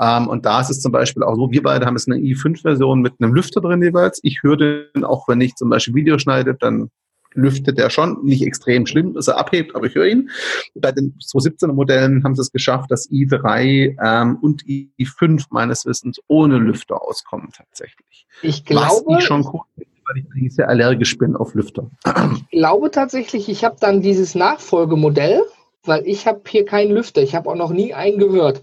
[0.00, 3.00] Ähm, und da ist es zum Beispiel auch so, wir beide haben jetzt eine i5-Version
[3.00, 4.20] mit einem Lüfter drin jeweils.
[4.22, 6.90] Ich höre den auch, wenn ich zum Beispiel Video schneide, dann
[7.36, 10.30] lüftet er schon, nicht extrem schlimm, dass er abhebt, aber ich höre ihn.
[10.74, 16.20] Bei den 217er Modellen haben sie es geschafft, dass i3 ähm, und i5 meines Wissens
[16.26, 18.26] ohne Lüfter auskommen tatsächlich.
[18.42, 19.62] Ich glaube, Was ich schon cool
[20.08, 21.90] weil ich eigentlich sehr allergisch bin auf Lüfter.
[22.30, 25.42] Ich glaube tatsächlich, ich habe dann dieses Nachfolgemodell,
[25.84, 27.22] weil ich habe hier keinen Lüfter.
[27.22, 28.62] Ich habe auch noch nie einen gehört.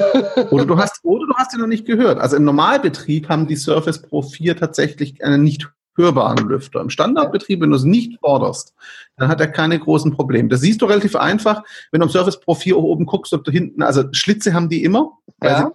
[0.50, 2.18] oder du hast oder du hast ihn noch nicht gehört.
[2.18, 6.80] Also im Normalbetrieb haben die Surface Pro 4 tatsächlich einen nicht hörbaren Lüfter.
[6.80, 8.74] Im Standardbetrieb, wenn du es nicht forderst,
[9.16, 10.48] dann hat er keine großen Probleme.
[10.48, 13.50] Das siehst du relativ einfach, wenn du am Surface Pro 4 oben guckst, ob du
[13.50, 15.72] hinten, also Schlitze haben die immer, weil ja.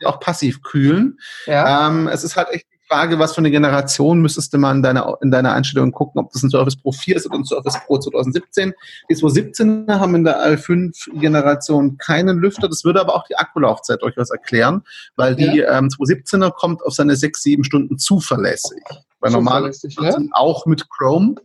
[0.00, 1.18] sie auch passiv kühlen.
[1.46, 1.88] Ja.
[1.88, 5.16] Ähm, es ist halt echt Frage, was für eine Generation müsstest du mal in deiner,
[5.22, 7.98] in deiner Einstellung gucken, ob das ein Surface Pro 4 ist oder ein Surface Pro
[7.98, 8.74] 2017.
[9.08, 12.68] Die 2017er haben in der L5-Generation keinen Lüfter.
[12.68, 14.82] Das würde aber auch die Akkulaufzeit durchaus erklären,
[15.16, 15.78] weil die ja.
[15.78, 18.82] ähm, 2017er kommt auf seine 6, 7 Stunden zuverlässig.
[19.22, 20.18] Bei normalen ja?
[20.32, 21.36] auch mit Chrome.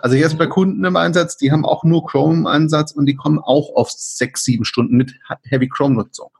[0.00, 3.16] Also jetzt bei Kunden im Einsatz, die haben auch nur Chrome im Einsatz und die
[3.16, 6.30] kommen auch auf 6, 7 Stunden mit Heavy Chrome-Nutzung.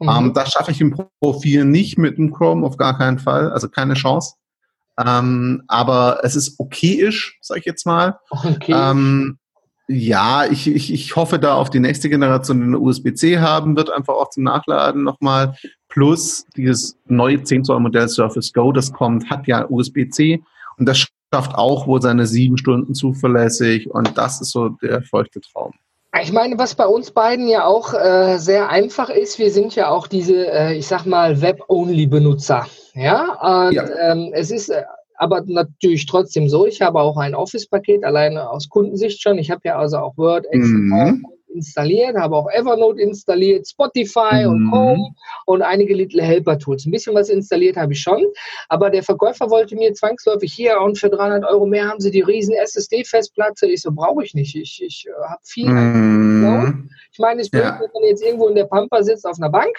[0.00, 0.08] Mhm.
[0.08, 3.68] Ähm, das schaffe ich im Profil nicht mit dem Chrome, auf gar keinen Fall, also
[3.68, 4.34] keine Chance.
[4.98, 8.18] Ähm, aber es ist okayisch, sag ich jetzt mal.
[8.30, 8.74] Okay.
[8.74, 9.38] Ähm,
[9.86, 13.90] ja, ich, ich, ich hoffe da auf die nächste Generation, die eine USB-C haben wird,
[13.90, 15.56] einfach auch zum Nachladen nochmal.
[15.90, 20.40] Plus dieses neue 10 Zoll Modell Surface Go, das kommt, hat ja USB-C
[20.78, 25.40] und das schafft auch wohl seine sieben Stunden zuverlässig und das ist so der feuchte
[25.40, 25.72] Traum.
[26.22, 29.90] Ich meine, was bei uns beiden ja auch äh, sehr einfach ist, wir sind ja
[29.90, 32.66] auch diese, äh, ich sag mal, Web-Only-Benutzer.
[32.94, 33.84] Ja, und ja.
[34.10, 34.82] Ähm, es ist äh,
[35.16, 39.38] aber natürlich trotzdem so, ich habe auch ein Office-Paket, alleine aus Kundensicht schon.
[39.38, 44.50] Ich habe ja also auch Word, Excel, mhm installiert, habe auch Evernote installiert, Spotify mhm.
[44.50, 45.14] und Home
[45.46, 46.86] und einige Little Helper Tools.
[46.86, 48.24] Ein bisschen was installiert habe ich schon,
[48.68, 52.22] aber der Verkäufer wollte mir zwangsläufig hier und für 300 Euro mehr haben sie die
[52.22, 53.66] riesen SSD-Festplatte.
[53.66, 54.54] Ich so, brauche ich nicht.
[54.56, 55.68] Ich, ich äh, habe viel.
[55.68, 56.90] Mhm.
[57.12, 57.80] Ich meine, es blöd, ja.
[57.80, 59.76] wenn man jetzt irgendwo in der Pampa sitzt auf einer Bank.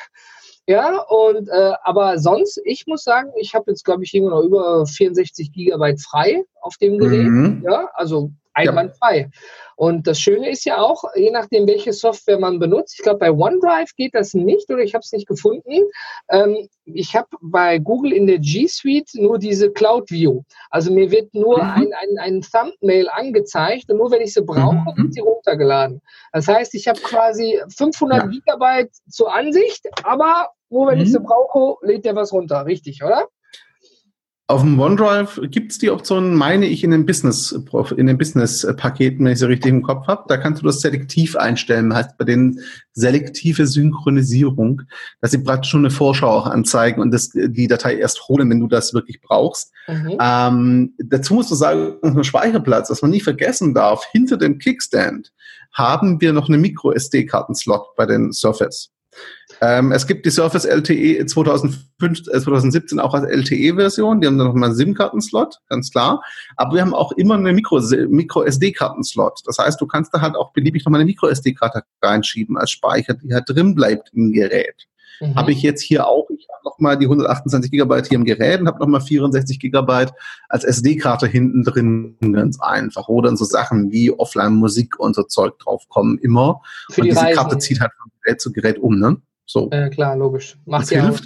[0.68, 4.44] Ja, und äh, aber sonst, ich muss sagen, ich habe jetzt, glaube ich, irgendwo noch
[4.44, 7.28] über 64 Gigabyte frei auf dem Gerät.
[7.28, 7.64] Mhm.
[7.66, 9.20] Ja, also einwandfrei.
[9.20, 9.30] Ja.
[9.82, 13.32] Und das Schöne ist ja auch, je nachdem, welche Software man benutzt, ich glaube, bei
[13.32, 15.90] OneDrive geht das nicht oder ich habe es nicht gefunden.
[16.30, 20.44] Ähm, ich habe bei Google in der G Suite nur diese Cloud View.
[20.70, 21.72] Also mir wird nur mhm.
[21.72, 24.98] ein, ein, ein Thumbnail angezeigt und nur wenn ich sie brauche, mhm.
[24.98, 26.04] wird sie runtergeladen.
[26.32, 28.28] Das heißt, ich habe quasi 500 ja.
[28.28, 31.06] Gigabyte zur Ansicht, aber nur wenn mhm.
[31.06, 32.68] ich sie brauche, lädt der was runter.
[32.68, 33.26] Richtig, oder?
[34.52, 37.58] Auf dem OneDrive gibt es die Option, meine ich, in den Business,
[37.96, 40.26] in den Business-Paketen, wenn ich sie richtig im Kopf habe.
[40.28, 41.96] Da kannst du das selektiv einstellen.
[41.96, 42.60] Heißt bei den
[42.92, 44.82] selektive Synchronisierung,
[45.22, 48.60] dass sie praktisch schon eine Vorschau auch anzeigen und das, die Datei erst holen, wenn
[48.60, 49.72] du das wirklich brauchst.
[49.88, 50.18] Mhm.
[50.20, 55.32] Ähm, dazu musst du sagen, ein Speicherplatz, was man nie vergessen darf, hinter dem Kickstand
[55.72, 58.92] haben wir noch eine Micro-SD-Karten-Slot bei den Surface.
[59.64, 64.20] Ähm, es gibt die Surface LTE 2005, äh, 2017 auch als LTE-Version.
[64.20, 66.24] Die haben dann nochmal einen SIM-Karten-Slot, ganz klar.
[66.58, 69.42] Aber wir haben auch immer eine Micro-SD-Karten-Slot.
[69.46, 73.32] das heißt, du kannst da halt auch beliebig nochmal eine Micro-SD-Karte reinschieben als Speicher, die
[73.34, 74.88] halt drin bleibt im Gerät.
[75.20, 75.36] Mhm.
[75.36, 78.68] Habe ich jetzt hier auch, ich habe nochmal die 128 Gigabyte hier im Gerät und
[78.68, 80.12] habe nochmal 64 Gigabyte
[80.50, 83.08] als SD-Karte hinten drin, ganz einfach.
[83.10, 86.62] Oder in so Sachen wie Offline-Musik und so Zeug draufkommen immer.
[86.90, 87.38] Für und die diese Reisen.
[87.38, 89.22] Karte zieht halt von Gerät zu Gerät um, ne?
[89.46, 89.70] So.
[89.72, 90.58] Ja, klar, logisch.
[90.66, 91.26] Macht das ja hilft.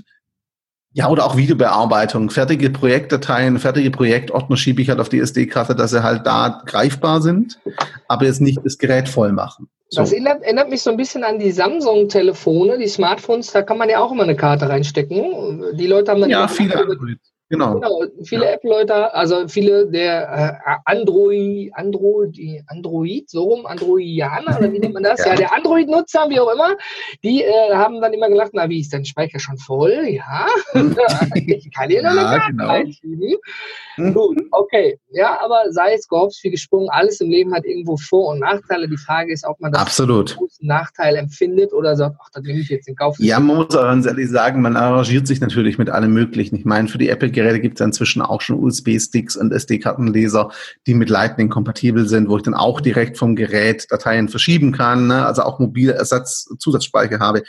[0.94, 2.30] Ja, oder auch Videobearbeitung.
[2.30, 7.22] Fertige Projektdateien, fertige Projektordner schiebe ich halt auf die SD-Karte, dass sie halt da greifbar
[7.22, 7.60] sind,
[8.08, 9.68] aber jetzt nicht das Gerät voll machen.
[9.90, 10.02] So.
[10.02, 13.90] Das erinnert, erinnert, mich so ein bisschen an die Samsung-Telefone, die Smartphones, da kann man
[13.90, 15.76] ja auch immer eine Karte reinstecken.
[15.78, 17.20] Die Leute haben dann ja, viele Android.
[17.50, 17.76] Genau.
[17.76, 18.04] genau.
[18.24, 18.52] Viele ja.
[18.52, 25.04] App-Leute, also viele der äh, Android, Android, Android, so rum, Androidianer, oder wie nennt man
[25.04, 25.20] das?
[25.20, 25.28] ja.
[25.28, 26.76] ja, der Android-Nutzer, wie auch immer,
[27.24, 30.08] die äh, haben dann immer gelacht, na, wie ist dein Speicher schon voll?
[30.08, 30.48] Ja,
[31.36, 33.38] ich kann hier noch eine Karte genau.
[33.98, 34.14] Mhm.
[34.14, 35.00] Gut, okay.
[35.12, 38.90] Ja, aber sei es gehopst wie gesprungen, alles im Leben hat irgendwo Vor- und Nachteile.
[38.90, 40.38] Die Frage ist, ob man das Absolut.
[40.42, 43.18] als Nachteil empfindet oder sagt, ach, da nehme ich jetzt in Kauf.
[43.20, 46.56] Ja, man muss auch ganz ehrlich sagen, man arrangiert sich natürlich mit allem Möglichen.
[46.56, 50.50] Ich meine, für die Apple Geräte gibt es inzwischen auch schon USB-Sticks und SD-Kartenleser,
[50.88, 55.08] die mit Lightning kompatibel sind, wo ich dann auch direkt vom Gerät Dateien verschieben kann,
[55.08, 55.26] ne?
[55.26, 57.44] also auch mobile Ersatz, Zusatzspeicher habe.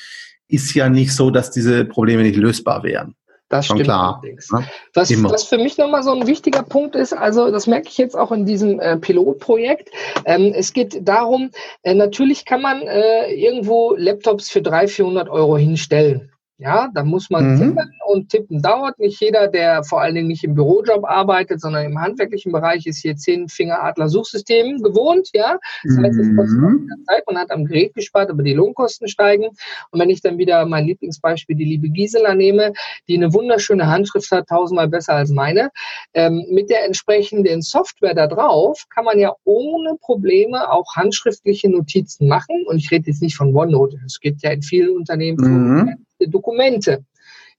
[0.49, 3.14] ist ja nicht so, dass diese Probleme nicht lösbar wären.
[3.49, 4.20] Das Schon stimmt klar.
[4.25, 4.66] Ne?
[4.94, 8.16] Was, was, für mich nochmal so ein wichtiger Punkt ist, also das merke ich jetzt
[8.16, 9.90] auch in diesem äh, Pilotprojekt.
[10.25, 11.51] Ähm, es geht darum,
[11.83, 16.33] äh, natürlich kann man äh, irgendwo Laptops für 300, 400 Euro hinstellen.
[16.58, 17.58] Ja, da muss man mhm.
[17.58, 18.98] tippen und tippen dauert.
[18.98, 23.02] Nicht jeder, der vor allen Dingen nicht im Bürojob arbeitet, sondern im handwerklichen Bereich, ist
[23.02, 25.28] hier zehn Fingeradler Suchsystem gewohnt.
[25.34, 26.88] Ja, das heißt, es kostet mhm.
[27.06, 29.48] Zeit, man hat am Gerät gespart, aber die Lohnkosten steigen.
[29.90, 32.72] Und wenn ich dann wieder mein Lieblingsbeispiel, die liebe Gisela nehme,
[33.06, 35.70] die eine wunderschöne Handschrift hat, tausendmal besser als meine,
[36.14, 42.28] ähm, mit der entsprechenden Software da drauf kann man ja ohne Probleme auch handschriftliche Notizen
[42.28, 42.64] machen.
[42.66, 43.98] Und ich rede jetzt nicht von OneNote.
[44.06, 46.05] Es geht ja in vielen Unternehmen mhm.
[46.18, 47.05] Dokumente,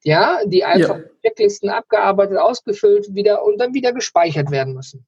[0.04, 1.04] ja, die einfach ja.
[1.24, 5.06] Checklisten abgearbeitet, ausgefüllt wieder und dann wieder gespeichert werden müssen.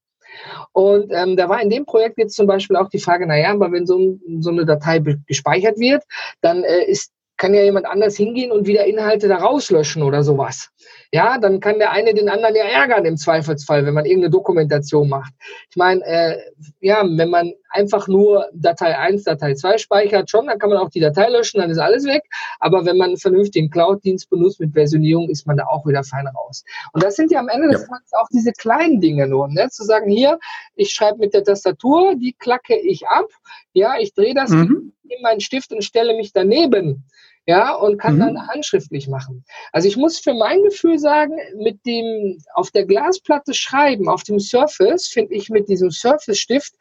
[0.74, 3.72] Und ähm, da war in dem Projekt jetzt zum Beispiel auch die Frage, naja, aber
[3.72, 6.04] wenn so, so eine Datei gespeichert wird,
[6.42, 10.70] dann äh, ist kann ja jemand anders hingehen und wieder Inhalte da rauslöschen oder sowas.
[11.12, 15.08] Ja, dann kann der eine den anderen ja ärgern im Zweifelsfall, wenn man irgendeine Dokumentation
[15.08, 15.34] macht.
[15.70, 16.38] Ich meine, äh,
[16.82, 20.90] ja, wenn man einfach nur Datei 1, Datei 2 speichert, schon, dann kann man auch
[20.90, 22.24] die Datei löschen, dann ist alles weg.
[22.60, 26.28] Aber wenn man einen vernünftigen Cloud-Dienst benutzt mit Versionierung, ist man da auch wieder fein
[26.28, 26.66] raus.
[26.92, 29.70] Und das sind ja am Ende des Tages auch diese kleinen Dinge nur, ne?
[29.70, 30.40] zu sagen, hier,
[30.76, 33.28] ich schreibe mit der Tastatur, die klacke ich ab,
[33.72, 34.92] ja, ich drehe das mhm.
[35.08, 37.06] in meinen Stift und stelle mich daneben
[37.50, 38.20] ja, und kann mhm.
[38.20, 39.44] dann handschriftlich machen.
[39.72, 44.40] Also ich muss für mein Gefühl sagen, mit dem auf der Glasplatte schreiben, auf dem
[44.40, 46.76] Surface, finde ich mit diesem Surface-Stift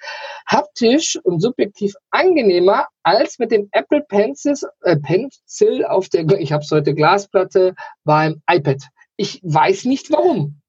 [0.46, 4.52] haptisch und subjektiv angenehmer als mit dem Apple Pencil,
[4.82, 8.82] äh, Pencil auf der, ich habe es heute Glasplatte beim iPad.
[9.16, 10.60] Ich weiß nicht warum.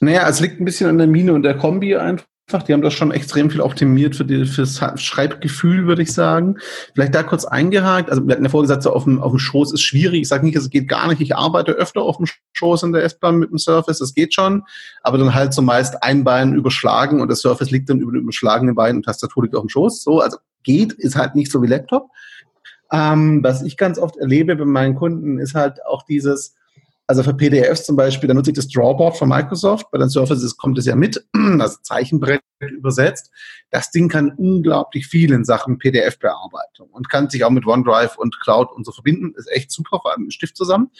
[0.00, 2.94] Naja, es liegt ein bisschen an der Mine und der Kombi einfach die haben das
[2.94, 6.58] schon extrem viel optimiert für die, fürs Schreibgefühl, würde ich sagen.
[6.94, 8.08] Vielleicht da kurz eingehakt.
[8.08, 10.22] Also wir hatten ja vorgesagt, so auf dem, auf dem Schoß ist schwierig.
[10.22, 11.20] Ich sage nicht, es geht gar nicht.
[11.20, 13.98] Ich arbeite öfter auf dem Schoß in der S-Bahn mit dem Surface.
[13.98, 14.62] Das geht schon.
[15.02, 18.22] Aber dann halt so meist ein Bein überschlagen und das Surface liegt dann über dem
[18.22, 20.04] überschlagenen Bein und Tastatur liegt auf dem Schoß.
[20.04, 22.10] So, also geht, ist halt nicht so wie Laptop.
[22.92, 26.54] Ähm, was ich ganz oft erlebe bei meinen Kunden ist halt auch dieses,
[27.06, 29.90] also für PDFs zum Beispiel, da nutze ich das Drawboard von Microsoft.
[29.92, 31.24] Bei den Surfaces kommt es ja mit,
[31.58, 33.30] das Zeichenbrett übersetzt.
[33.70, 38.40] Das Ding kann unglaublich viel in Sachen PDF-Bearbeitung und kann sich auch mit OneDrive und
[38.40, 39.34] Cloud und so verbinden.
[39.36, 40.90] Ist echt super, vor allem mit Stift zusammen.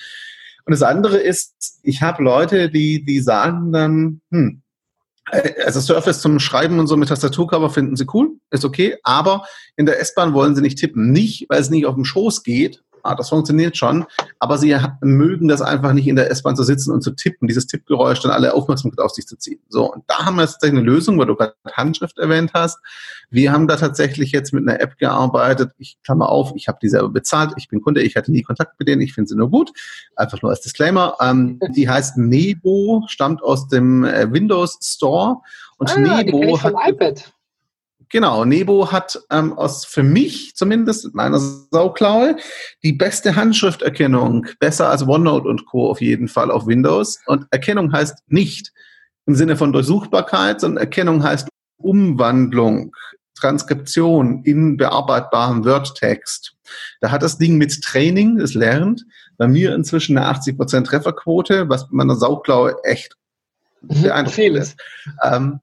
[0.65, 4.63] Und das andere ist, ich habe Leute, die, die sagen dann, hm,
[5.65, 9.87] also Surface zum Schreiben und so mit Tastaturcover finden sie cool, ist okay, aber in
[9.87, 11.11] der S-Bahn wollen sie nicht tippen.
[11.11, 14.05] Nicht, weil es nicht auf dem Schoß geht, ah, das funktioniert schon,
[14.39, 17.67] aber sie mögen das einfach nicht in der S-Bahn zu sitzen und zu tippen, dieses
[17.67, 19.61] Tippgeräusch dann alle Aufmerksamkeit auf sich zu ziehen.
[19.69, 22.79] So, und da haben wir jetzt tatsächlich eine Lösung, weil du gerade Handschrift erwähnt hast.
[23.31, 25.73] Wir haben da tatsächlich jetzt mit einer App gearbeitet.
[25.79, 28.79] Ich klammer auf, ich habe die selber bezahlt, ich bin Kunde, ich hatte nie Kontakt
[28.79, 29.73] mit denen, ich finde sie nur gut.
[30.15, 31.17] Einfach nur als Disclaimer.
[31.21, 35.39] Ähm, die heißt Nebo, stammt aus dem äh, Windows Store
[35.79, 36.75] und ah, Nebo hat.
[36.87, 37.33] iPad.
[38.11, 42.37] Genau, Nebo hat ähm, aus für mich zumindest meiner Sauklaue
[42.85, 45.91] die beste Handschrifterkennung, besser als OneNote und Co.
[45.91, 47.19] auf jeden Fall auf Windows.
[47.27, 48.73] Und Erkennung heißt nicht
[49.27, 52.95] im Sinne von Durchsuchbarkeit, sondern Erkennung heißt Umwandlung,
[53.35, 56.55] Transkription in bearbeitbaren Word-Text.
[57.01, 59.05] Da hat das Ding mit Training, es lernt,
[59.37, 63.17] bei mir inzwischen eine 80% Trefferquote, was bei meiner Sauklaue echt
[63.83, 64.81] mhm, beeindruckend ist.
[65.23, 65.61] Ähm,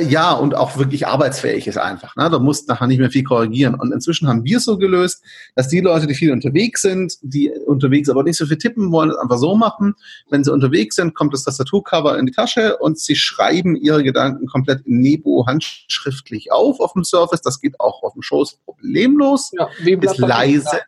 [0.00, 2.14] ja, und auch wirklich arbeitsfähig ist einfach.
[2.16, 2.28] Ne?
[2.30, 3.74] Da musst nachher nicht mehr viel korrigieren.
[3.74, 5.22] Und inzwischen haben wir es so gelöst,
[5.56, 9.10] dass die Leute, die viel unterwegs sind, die unterwegs aber nicht so viel tippen wollen,
[9.10, 9.94] es einfach so machen.
[10.30, 14.46] Wenn sie unterwegs sind, kommt das Tastaturcover in die Tasche und sie schreiben ihre Gedanken
[14.46, 17.42] komplett in Nebo handschriftlich auf auf dem Surface.
[17.42, 19.50] Das geht auch auf dem Schoß problemlos.
[19.52, 20.80] Ja, ist leise.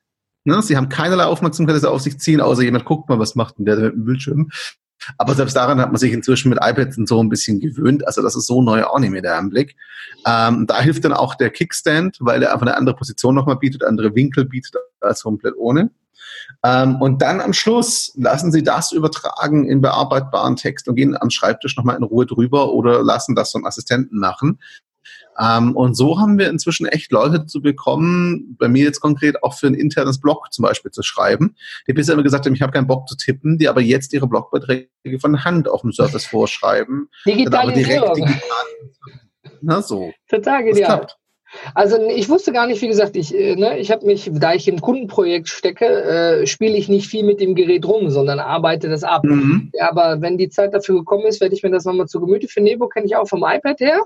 [0.44, 0.62] Ne?
[0.62, 3.58] Sie haben keinerlei Aufmerksamkeit, dass sie auf sich ziehen, außer jemand guckt mal, was macht
[3.58, 4.50] denn der mit dem Bildschirm.
[5.18, 8.06] Aber selbst daran hat man sich inzwischen mit iPads und so ein bisschen gewöhnt.
[8.06, 9.76] Also das ist so neu auch nicht mehr der Anblick.
[10.26, 13.84] Ähm, da hilft dann auch der Kickstand, weil er einfach eine andere Position nochmal bietet,
[13.84, 15.90] andere Winkel bietet als komplett ohne.
[16.62, 21.30] Ähm, und dann am Schluss lassen Sie das übertragen in bearbeitbaren Text und gehen am
[21.30, 24.58] Schreibtisch nochmal in Ruhe drüber oder lassen das vom Assistenten machen.
[25.38, 29.54] Ähm, und so haben wir inzwischen echt Leute zu bekommen, bei mir jetzt konkret auch
[29.54, 32.72] für ein internes Blog zum Beispiel zu schreiben, die bisher immer gesagt haben, ich habe
[32.72, 34.88] keinen Bock zu tippen, die aber jetzt ihre Blogbeiträge
[35.20, 37.08] von Hand auf dem Service vorschreiben.
[37.26, 38.14] Digitalisierung.
[38.14, 39.20] Direkt digital.
[39.60, 40.12] Na so.
[40.28, 41.06] Total genial.
[41.74, 44.68] Also ich wusste gar nicht, wie gesagt, ich, äh, ne, ich habe mich, da ich
[44.68, 49.04] im Kundenprojekt stecke, äh, spiele ich nicht viel mit dem Gerät rum, sondern arbeite das
[49.04, 49.24] ab.
[49.24, 49.70] Mhm.
[49.80, 52.48] Aber wenn die Zeit dafür gekommen ist, werde ich mir das nochmal zu Gemüte.
[52.48, 54.00] Für Nebo kenne ich auch vom iPad her.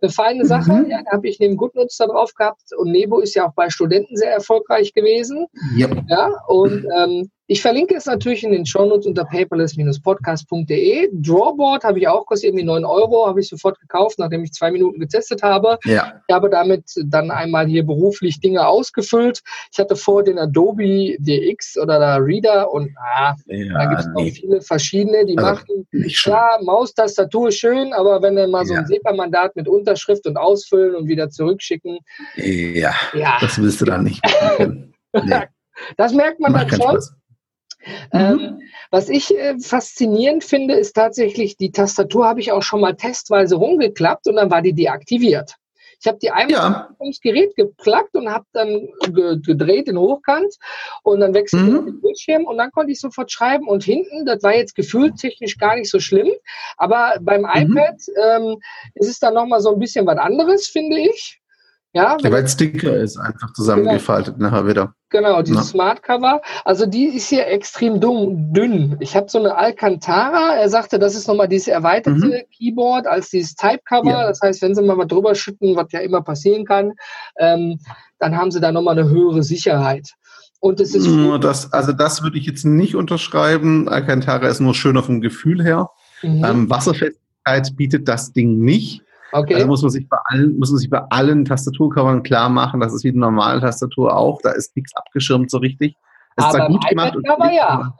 [0.00, 0.72] Eine feine Sache.
[0.72, 0.90] Mhm.
[0.90, 2.62] Ja, da habe ich neben GoodNotes da drauf gehabt.
[2.76, 5.46] Und Nebo ist ja auch bei Studenten sehr erfolgreich gewesen.
[5.76, 6.04] Yep.
[6.08, 11.10] Ja, und ähm, ich verlinke es natürlich in den Shownotes unter paperless-podcast.de.
[11.12, 14.70] Drawboard habe ich auch, kostet irgendwie 9 Euro, habe ich sofort gekauft, nachdem ich zwei
[14.70, 15.78] Minuten getestet habe.
[15.84, 16.20] Ja.
[16.28, 19.42] Ich habe damit dann einmal hier beruflich Dinge ausgefüllt.
[19.72, 24.06] Ich hatte vor den Adobe DX oder der Reader und ah, ja, da gibt es
[24.06, 24.24] nee.
[24.24, 25.86] noch viele verschiedene, die also, machen,
[26.22, 30.94] klar, Maustastatur ist schön, aber wenn dann mal so ein SEPA-Mandat mit Unterschrift und ausfüllen
[30.94, 31.98] und wieder zurückschicken.
[32.36, 33.38] Ja, ja.
[33.40, 34.22] das willst du dann nicht.
[35.12, 35.42] nee.
[35.96, 36.90] Das merkt man Macht dann schon.
[36.92, 37.14] Spaß.
[38.12, 38.60] Ähm, mhm.
[38.90, 43.56] was ich äh, faszinierend finde, ist tatsächlich, die Tastatur habe ich auch schon mal testweise
[43.56, 45.56] rumgeklappt und dann war die deaktiviert.
[46.02, 46.88] Ich habe die einmal ja.
[46.98, 50.52] ums Gerät geplackt und habe dann ge gedreht in Hochkant
[51.04, 51.86] und dann wechselte mhm.
[51.86, 55.76] den Bildschirm und dann konnte ich sofort schreiben und hinten, das war jetzt gefühltechnisch gar
[55.76, 56.28] nicht so schlimm,
[56.76, 57.76] aber beim mhm.
[57.76, 58.56] iPad ähm,
[58.94, 61.41] ist es dann nochmal so ein bisschen was anderes, finde ich.
[61.94, 64.50] Ja, ja weil Sticker ist einfach zusammengefaltet genau.
[64.50, 64.94] nachher wieder.
[65.10, 66.40] Genau, die Smart Cover.
[66.64, 68.96] Also die ist hier extrem dumm, dünn.
[69.00, 70.54] Ich habe so eine Alcantara.
[70.54, 72.42] Er sagte, das ist nochmal dieses erweiterte mhm.
[72.56, 74.10] Keyboard als dieses Type Cover.
[74.10, 74.26] Ja.
[74.26, 76.92] Das heißt, wenn sie mal was drüber schütten, was ja immer passieren kann,
[77.36, 77.78] ähm,
[78.18, 80.08] dann haben sie da nochmal eine höhere Sicherheit.
[80.60, 81.08] Und es ist
[81.42, 83.88] das, also das würde ich jetzt nicht unterschreiben.
[83.88, 85.90] Alcantara ist nur schöner vom Gefühl her.
[86.22, 86.44] Mhm.
[86.44, 89.02] Ähm, Wasserfestigkeit bietet das Ding nicht.
[89.32, 89.54] Okay.
[89.54, 92.92] Also muss man sich bei allen, muss man sich bei allen Tastaturcovern klar machen, das
[92.92, 95.96] ist wie eine normale Tastatur auch, da ist nichts abgeschirmt so richtig.
[96.36, 97.16] Es aber ist gut gemacht.
[97.28, 97.92] Aber ja.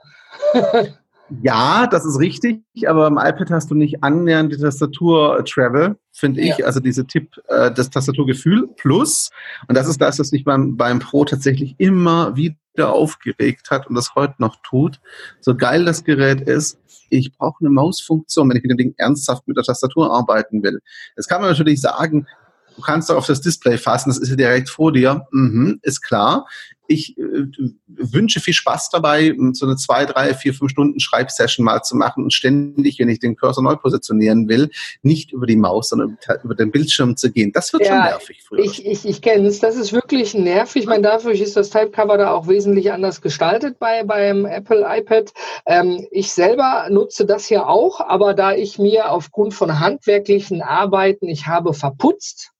[1.41, 6.57] ja, das ist richtig, aber im iPad hast du nicht annähernd die Tastatur-Travel, finde ich,
[6.57, 6.65] ja.
[6.67, 9.31] also diese Tipp, äh, das Tastaturgefühl plus,
[9.67, 12.55] und das ist das, was mich beim, beim Pro tatsächlich immer wieder
[12.93, 14.99] aufgeregt hat und das heute noch tut.
[15.39, 16.79] So geil das Gerät ist,
[17.17, 20.81] ich brauche eine Mausfunktion, wenn ich mit dem Ding ernsthaft mit der Tastatur arbeiten will.
[21.15, 22.27] Jetzt kann man natürlich sagen,
[22.75, 25.27] du kannst doch auf das Display fassen, das ist ja direkt vor dir.
[25.31, 26.45] Mhm, ist klar
[26.93, 27.45] ich äh,
[27.87, 32.23] wünsche viel Spaß dabei, so eine zwei, drei, vier, fünf Stunden Schreibsession mal zu machen
[32.23, 34.69] und ständig, wenn ich den Cursor neu positionieren will,
[35.01, 37.51] nicht über die Maus, sondern über den Bildschirm zu gehen.
[37.51, 38.59] Das wird ja, schon nervig früher.
[38.59, 39.59] Ich, ich, ich kenne es.
[39.59, 40.83] Das ist wirklich nervig.
[40.83, 45.33] Ich meine, dafür ist das Typecover da auch wesentlich anders gestaltet bei, beim Apple iPad.
[45.65, 51.27] Ähm, ich selber nutze das ja auch, aber da ich mir aufgrund von handwerklichen Arbeiten,
[51.27, 52.51] ich habe verputzt,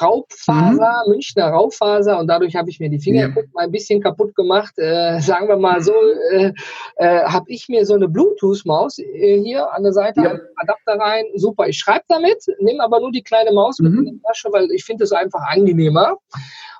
[0.00, 1.12] Raubfaser, mhm.
[1.12, 3.42] Münchner Raubfaser und dadurch habe ich mir die Finger ja.
[3.52, 4.74] mal ein bisschen kaputt gemacht.
[4.78, 5.92] Äh, sagen wir mal so,
[6.32, 6.52] äh,
[6.96, 10.38] äh, habe ich mir so eine Bluetooth-Maus äh, hier an der Seite, ja.
[10.56, 13.90] Adapter rein, super, ich schreibe damit, nehme aber nur die kleine Maus mhm.
[13.90, 16.16] mit in die Tasche, weil ich finde es einfach angenehmer.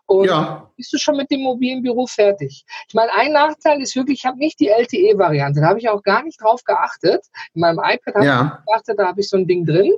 [0.06, 0.70] Und ja.
[0.76, 2.64] bist du schon mit dem mobilen Büro fertig.
[2.88, 5.60] Ich meine, ein Nachteil ist wirklich, ich habe nicht die LTE-Variante.
[5.60, 7.24] Da habe ich auch gar nicht drauf geachtet.
[7.54, 8.58] In meinem iPad habe ja.
[8.60, 9.92] ich geachtet, da habe ich so ein Ding drin.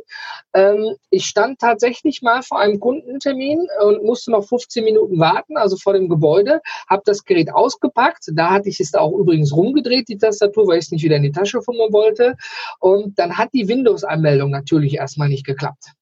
[0.54, 5.76] Ähm, ich stand tatsächlich mal vor einem Kundentermin und musste noch 15 Minuten warten, also
[5.76, 8.30] vor dem Gebäude, habe das Gerät ausgepackt.
[8.32, 11.24] Da hatte ich es auch übrigens rumgedreht, die Tastatur, weil ich es nicht wieder in
[11.24, 12.36] die Tasche fummeln wollte.
[12.78, 15.96] Und dann hat die Windows-Anmeldung natürlich erstmal nicht geklappt.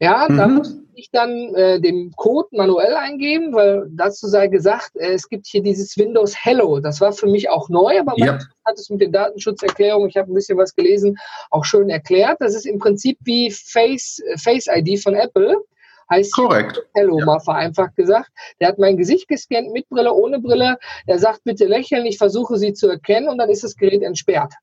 [0.00, 0.36] Ja, mhm.
[0.36, 5.28] da musste ich dann äh, den Code manuell eingeben, weil dazu sei gesagt, äh, es
[5.28, 6.78] gibt hier dieses Windows Hello.
[6.78, 10.30] Das war für mich auch neu, aber man hat es mit den Datenschutzerklärungen, ich habe
[10.30, 11.16] ein bisschen was gelesen,
[11.50, 12.36] auch schön erklärt.
[12.40, 15.56] Das ist im Prinzip wie Face, Face ID von Apple.
[16.10, 16.80] Heißt Korrekt.
[16.94, 17.26] Hello, ja.
[17.26, 18.30] mal vereinfacht gesagt.
[18.60, 20.78] Der hat mein Gesicht gescannt mit Brille, ohne Brille.
[21.06, 24.54] Er sagt, bitte lächeln, ich versuche sie zu erkennen und dann ist das Gerät entsperrt.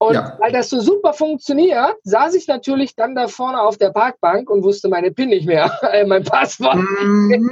[0.00, 0.36] Und ja.
[0.38, 4.62] weil das so super funktioniert, saß ich natürlich dann da vorne auf der Parkbank und
[4.62, 6.76] wusste meine PIN nicht mehr, äh, mein Passwort.
[6.76, 7.50] Mm,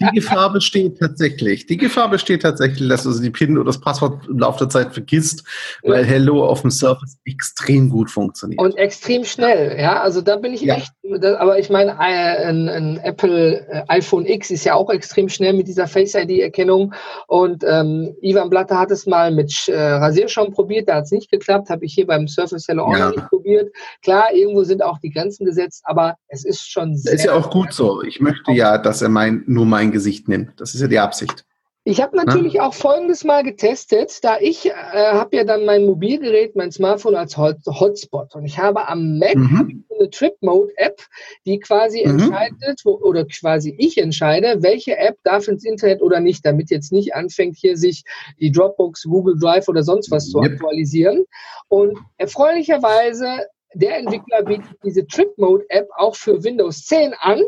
[0.00, 1.66] die Gefahr besteht tatsächlich.
[1.66, 4.92] Die Gefahr besteht tatsächlich, dass du die PIN oder das Passwort im Laufe der Zeit
[4.92, 5.44] vergisst,
[5.82, 6.06] weil ja.
[6.06, 8.60] Hello auf dem Surface extrem gut funktioniert.
[8.60, 10.00] Und extrem schnell, ja.
[10.00, 10.76] Also da bin ich ja.
[10.76, 10.92] echt,
[11.38, 15.54] aber ich meine, äh, ein, ein, Apple äh, iPhone X ist ja auch extrem schnell
[15.54, 16.94] mit dieser Face ID-Erkennung.
[17.26, 21.30] Und ähm, Ivan Blatter hat es mal mit äh, Rasierschaum probiert, da hat es nicht
[21.30, 23.08] geklappt gehabt, habe ich hier beim Surface Hello auch ja.
[23.08, 23.74] noch nicht probiert.
[24.02, 27.12] Klar, irgendwo sind auch die Grenzen gesetzt, aber es ist schon sehr.
[27.12, 28.02] Das ist ja auch gut so.
[28.02, 30.60] Ich möchte ja, dass er mein, nur mein Gesicht nimmt.
[30.60, 31.44] Das ist ja die Absicht.
[31.86, 32.66] Ich habe natürlich ja?
[32.66, 37.36] auch Folgendes mal getestet, da ich äh, habe ja dann mein Mobilgerät, mein Smartphone als
[37.36, 39.84] Hotspot und ich habe am Mac mhm.
[39.98, 41.02] eine Trip Mode App,
[41.44, 42.12] die quasi mhm.
[42.20, 46.90] entscheidet wo, oder quasi ich entscheide, welche App darf ins Internet oder nicht, damit jetzt
[46.90, 48.04] nicht anfängt hier sich
[48.40, 50.52] die Dropbox, Google Drive oder sonst was zu yep.
[50.52, 51.24] aktualisieren.
[51.68, 57.42] Und erfreulicherweise der Entwickler bietet diese Trip Mode App auch für Windows 10 an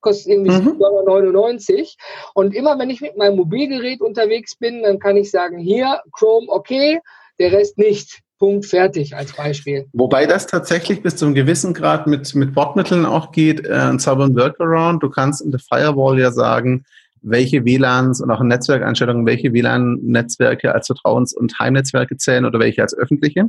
[0.00, 0.80] kostet irgendwie mhm.
[0.80, 1.96] 7,99
[2.34, 6.46] Und immer wenn ich mit meinem Mobilgerät unterwegs bin, dann kann ich sagen, hier, Chrome,
[6.48, 7.00] okay,
[7.38, 8.20] der Rest nicht.
[8.38, 9.86] Punkt, fertig als Beispiel.
[9.92, 13.98] Wobei das tatsächlich bis zu einem gewissen Grad mit, mit Bordmitteln auch geht, äh, ein
[13.98, 15.02] sauberen Workaround.
[15.02, 16.86] Du kannst in der Firewall ja sagen,
[17.22, 22.82] welche WLANs und auch in Netzwerkeinstellungen, welche WLAN-Netzwerke als Vertrauens- und Heimnetzwerke zählen oder welche
[22.82, 23.48] als öffentliche.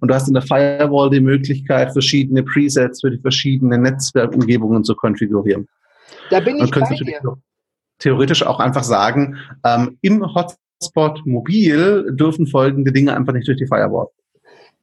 [0.00, 4.94] Und du hast in der Firewall die Möglichkeit, verschiedene Presets für die verschiedenen Netzwerkumgebungen zu
[4.94, 5.68] konfigurieren.
[6.30, 7.20] Da bin ich bei dir.
[7.98, 13.66] Theoretisch auch einfach sagen, ähm, im Hotspot mobil dürfen folgende Dinge einfach nicht durch die
[13.66, 14.08] Firewall.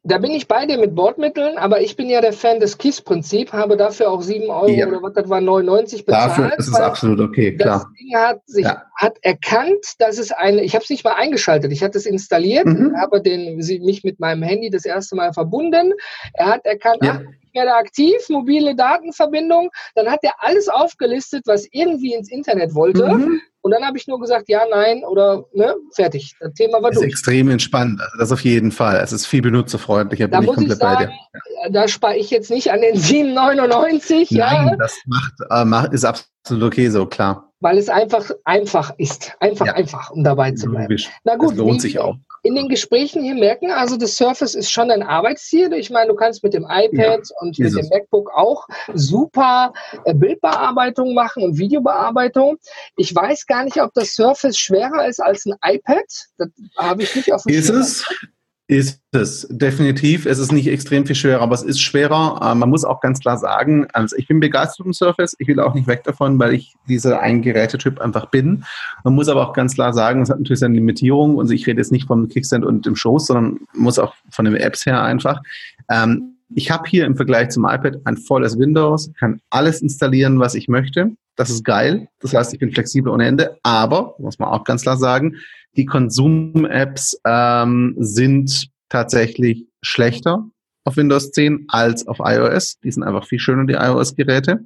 [0.08, 3.52] Da bin ich bei dir mit Bordmitteln, aber ich bin ja der Fan des KISS-Prinzip,
[3.52, 4.86] habe dafür auch 7 Euro ja.
[4.86, 6.30] oder was das war, 99 bezahlt.
[6.30, 7.80] Dafür ist es absolut okay, klar.
[7.80, 8.84] Das Ding hat, sich, ja.
[8.96, 12.64] hat erkannt, dass es eine, ich habe es nicht mal eingeschaltet, ich hatte es installiert,
[12.64, 12.96] mhm.
[12.96, 15.92] habe den, mich mit meinem Handy das erste Mal verbunden.
[16.32, 17.20] Er hat erkannt, ja.
[17.20, 19.68] ach, ich werde aktiv, mobile Datenverbindung.
[19.94, 23.06] Dann hat er alles aufgelistet, was irgendwie ins Internet wollte.
[23.08, 23.40] Mhm.
[23.68, 26.34] Und dann habe ich nur gesagt, ja, nein oder ne, fertig.
[26.40, 27.12] Das Thema war das ist durch.
[27.12, 28.00] extrem entspannt.
[28.00, 28.98] Also das auf jeden Fall.
[29.02, 30.26] Es ist viel benutzerfreundlicher.
[30.26, 31.72] Da bin ich komplett ich sagen, bei dir.
[31.72, 34.38] Da spare ich jetzt nicht an den 7,99.
[34.38, 34.76] Nein, ja.
[34.76, 39.32] das macht, äh, ist absolut okay so, klar weil es einfach einfach ist.
[39.40, 39.72] Einfach, ja.
[39.72, 40.84] einfach, um dabei zu bleiben.
[40.84, 41.10] Logisch.
[41.24, 42.14] Na gut, das lohnt sich auch
[42.48, 45.70] in den Gesprächen hier merken, also das Surface ist schon ein Arbeitsziel.
[45.74, 49.74] Ich meine, du kannst mit dem iPad ja, und mit dem MacBook auch super
[50.04, 52.56] äh, Bildbearbeitung machen und Videobearbeitung.
[52.96, 56.06] Ich weiß gar nicht, ob das Surface schwerer ist als ein iPad.
[56.38, 58.06] Das habe ich nicht auf dem Ist es?
[58.70, 60.26] Ist es, definitiv.
[60.26, 62.38] Es ist nicht extrem viel schwerer, aber es ist schwerer.
[62.42, 65.34] Äh, man muss auch ganz klar sagen, also ich bin begeistert vom Surface.
[65.38, 68.64] Ich will auch nicht weg davon, weil ich dieser Eingerätetyp einfach bin.
[69.04, 71.36] Man muss aber auch ganz klar sagen, es hat natürlich seine Limitierung.
[71.36, 74.54] Und ich rede jetzt nicht vom Kickstand und dem Schoß, sondern muss auch von den
[74.54, 75.40] Apps her einfach.
[75.90, 80.54] Ähm, ich habe hier im Vergleich zum iPad ein volles Windows, kann alles installieren, was
[80.54, 81.12] ich möchte.
[81.36, 82.08] Das ist geil.
[82.20, 83.58] Das heißt, ich bin flexibel ohne Ende.
[83.62, 85.36] Aber, muss man auch ganz klar sagen,
[85.76, 90.44] die Konsum-Apps ähm, sind tatsächlich schlechter
[90.84, 92.80] auf Windows 10 als auf iOS.
[92.80, 94.64] Die sind einfach viel schöner, die iOS-Geräte.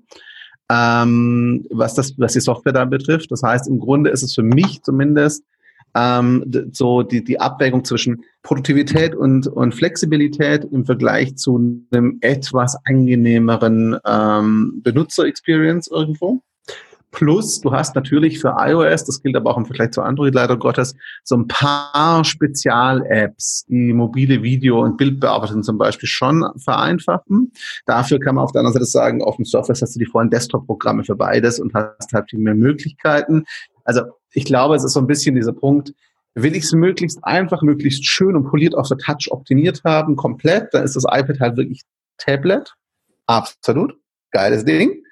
[0.70, 3.30] Ähm, was, das, was die Software da betrifft.
[3.30, 5.45] Das heißt, im Grunde ist es für mich zumindest
[5.95, 12.76] ähm, so die, die Abwägung zwischen Produktivität und, und Flexibilität im Vergleich zu einem etwas
[12.84, 16.43] angenehmeren ähm, Benutzer-Experience irgendwo.
[17.12, 20.57] Plus, du hast natürlich für iOS, das gilt aber auch im Vergleich zu Android leider
[20.57, 27.53] Gottes, so ein paar Spezial-Apps, die mobile Video- und Bildbearbeitung zum Beispiel schon vereinfachen.
[27.84, 30.30] Dafür kann man auf der anderen Seite sagen, auf dem Surface hast du die vollen
[30.30, 33.45] Desktop-Programme für beides und hast halt viel mehr Möglichkeiten.
[33.85, 34.03] Also
[34.33, 35.93] ich glaube, es ist so ein bisschen dieser Punkt,
[36.35, 40.72] will ich es möglichst einfach, möglichst schön und poliert auf der Touch optimiert haben, komplett,
[40.72, 41.83] dann ist das iPad halt wirklich
[42.18, 42.74] Tablet.
[43.26, 43.95] Absolut
[44.33, 45.05] geiles Ding.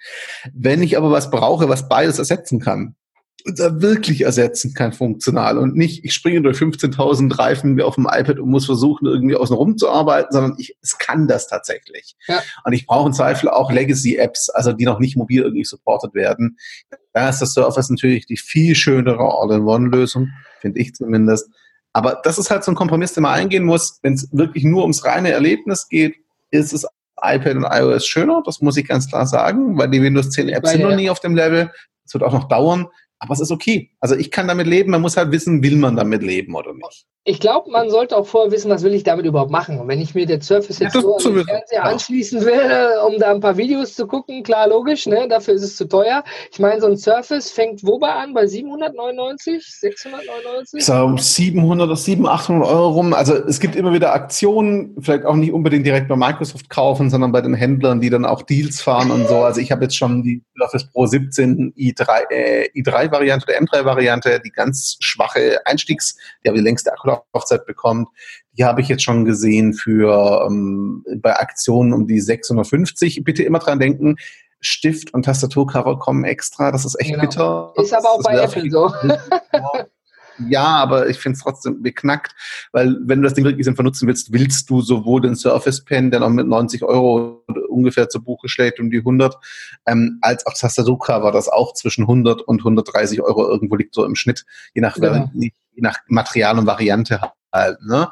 [0.53, 2.97] Wenn ich aber was brauche, was beides ersetzen kann,
[3.45, 8.39] da wirklich ersetzen kann funktional und nicht, ich springe durch 15.000 Reifen auf dem iPad
[8.39, 12.17] und muss versuchen, irgendwie außen rum zu arbeiten, sondern ich, es kann das tatsächlich.
[12.27, 12.43] Ja.
[12.65, 16.59] Und ich brauche im Zweifel auch Legacy-Apps, also die noch nicht mobil irgendwie supported werden.
[17.13, 20.29] Da ist das Surface natürlich die viel schönere All-in-One-Lösung,
[20.61, 21.49] finde ich zumindest.
[21.93, 23.99] Aber das ist halt so ein Kompromiss, den man eingehen muss.
[24.03, 26.15] Wenn es wirklich nur ums reine Erlebnis geht,
[26.51, 26.87] ist es
[27.23, 30.71] iPad und iOS schöner, das muss ich ganz klar sagen, weil die Windows 10 Apps
[30.71, 31.71] sind noch nie auf dem Level.
[32.05, 32.89] Es wird auch noch dauern,
[33.21, 33.91] aber es ist okay.
[34.01, 37.07] Also ich kann damit leben, man muss halt wissen, will man damit leben oder nicht
[37.25, 39.79] ich glaube, man sollte auch vorher wissen, was will ich damit überhaupt machen.
[39.79, 43.07] Und wenn ich mir der Surface jetzt ja, so an den Fernseher anschließen will, äh,
[43.07, 45.29] um da ein paar Videos zu gucken, klar, logisch, ne?
[45.29, 46.25] dafür ist es zu teuer.
[46.51, 48.33] Ich meine, so ein Surface fängt wobei an?
[48.33, 50.83] Bei 799, 699?
[50.83, 53.13] So, um 700 oder 700, 800 Euro rum.
[53.13, 57.33] Also es gibt immer wieder Aktionen, vielleicht auch nicht unbedingt direkt bei Microsoft kaufen, sondern
[57.33, 59.41] bei den Händlern, die dann auch Deals fahren und so.
[59.41, 64.51] Also ich habe jetzt schon die Surface Pro 17 i3, äh, i3-Variante oder M3-Variante, die
[64.51, 68.09] ganz schwache Einstiegs, die aber die längste Akku Laufzeit bekommt.
[68.53, 73.23] Die habe ich jetzt schon gesehen für ähm, bei Aktionen um die 650.
[73.25, 74.17] Bitte immer dran denken,
[74.61, 76.71] Stift und Tastaturcover kommen extra.
[76.71, 77.23] Das ist echt genau.
[77.23, 77.73] bitter.
[77.77, 78.93] Ist aber auch bei Apple so.
[80.49, 82.35] Ja, aber ich finde es trotzdem beknackt,
[82.73, 86.11] weil wenn du das Ding wirklich sinnvoll nutzen willst, willst du sowohl den Surface Pen,
[86.11, 89.37] der noch mit 90 Euro ungefähr zu Buche schlägt, um die 100,
[89.87, 94.15] ähm, als auch Tastaturcover, das auch zwischen 100 und 130 Euro irgendwo liegt, so im
[94.15, 95.31] Schnitt, je nach, genau.
[95.35, 97.21] je nach Material und Variante
[97.53, 97.81] halt.
[97.83, 98.11] Ne?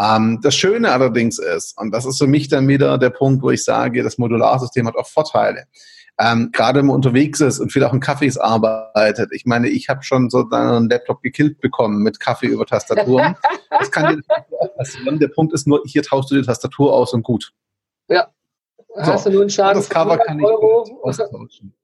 [0.00, 3.50] Ähm, das Schöne allerdings ist, und das ist für mich dann wieder der Punkt, wo
[3.50, 5.64] ich sage, das Modularsystem hat auch Vorteile
[6.20, 9.30] ähm, gerade wenn man unterwegs ist und viel auch in Cafés arbeitet.
[9.32, 13.36] Ich meine, ich habe schon so einen Laptop gekillt bekommen mit Kaffee über Tastaturen.
[13.70, 14.22] das kann dir
[14.58, 15.20] auch passieren.
[15.20, 17.52] Der Punkt ist nur, hier tauschst du die Tastatur aus und gut.
[18.08, 18.28] Ja.
[18.94, 21.74] So, Hast du nur einen Schaden das Cover kann ich austauschen.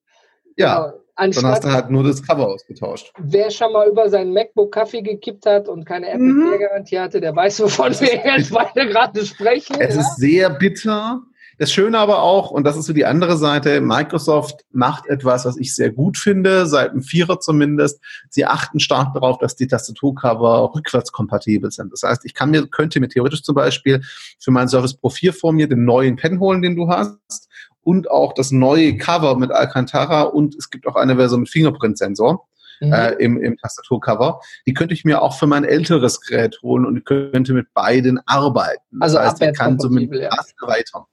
[0.57, 0.87] Ja.
[0.87, 1.01] Genau.
[1.16, 3.12] Anstatt, dann hast du halt nur das Cover ausgetauscht.
[3.18, 6.59] Wer schon mal über seinen MacBook Kaffee gekippt hat und keine Apple mhm.
[6.59, 9.76] Garantie hatte, der weiß, wovon wir jetzt beide gerade sprechen.
[9.78, 10.01] Es ja?
[10.01, 11.22] ist sehr bitter.
[11.59, 15.57] Das Schöne aber auch, und das ist so die andere Seite, Microsoft macht etwas, was
[15.57, 18.01] ich sehr gut finde, seit dem Vierer zumindest.
[18.29, 21.93] Sie achten stark darauf, dass die Tastaturcover rückwärtskompatibel sind.
[21.93, 24.03] Das heißt, ich kann mir, könnte mir theoretisch zum Beispiel
[24.41, 27.49] für mein Surface Pro 4 vor mir den neuen Pen holen, den du hast,
[27.83, 32.47] und auch das neue Cover mit Alcantara und es gibt auch eine Version mit Fingerprint-Sensor.
[32.81, 32.93] Mhm.
[32.93, 34.41] Äh, im, im Tastaturcover.
[34.67, 39.01] Die könnte ich mir auch für mein älteres Gerät holen und könnte mit beiden arbeiten.
[39.01, 40.31] Also das heißt, ich kann so mit ja.
[40.61, 41.07] weiter.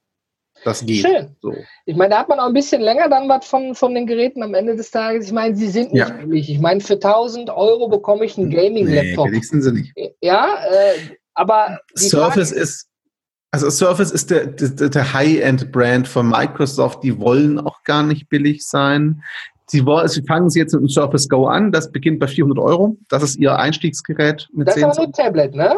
[0.64, 1.04] Das geht.
[1.06, 1.36] Schön.
[1.40, 1.54] So.
[1.86, 4.42] Ich meine, da hat man auch ein bisschen länger dann was von, von den Geräten
[4.42, 5.26] am Ende des Tages.
[5.26, 6.10] Ich meine, sie sind nicht ja.
[6.10, 6.50] billig.
[6.50, 9.30] Ich meine, für 1000 Euro bekomme ich einen Gaming-Laptop.
[9.30, 9.92] Nee, sind sie nicht.
[10.20, 11.78] Ja, äh, aber.
[11.96, 12.88] Surface Frage, ist.
[13.54, 17.02] Also Surface ist der, der, der High-End-Brand von Microsoft.
[17.02, 19.22] Die wollen auch gar nicht billig sein.
[19.66, 21.70] Sie, wollen, sie fangen sie jetzt mit dem Surface Go an.
[21.70, 22.96] Das beginnt bei 400 Euro.
[23.08, 24.48] Das ist ihr Einstiegsgerät.
[24.52, 25.76] Mit das 10 ist aber ein Tablet, ne?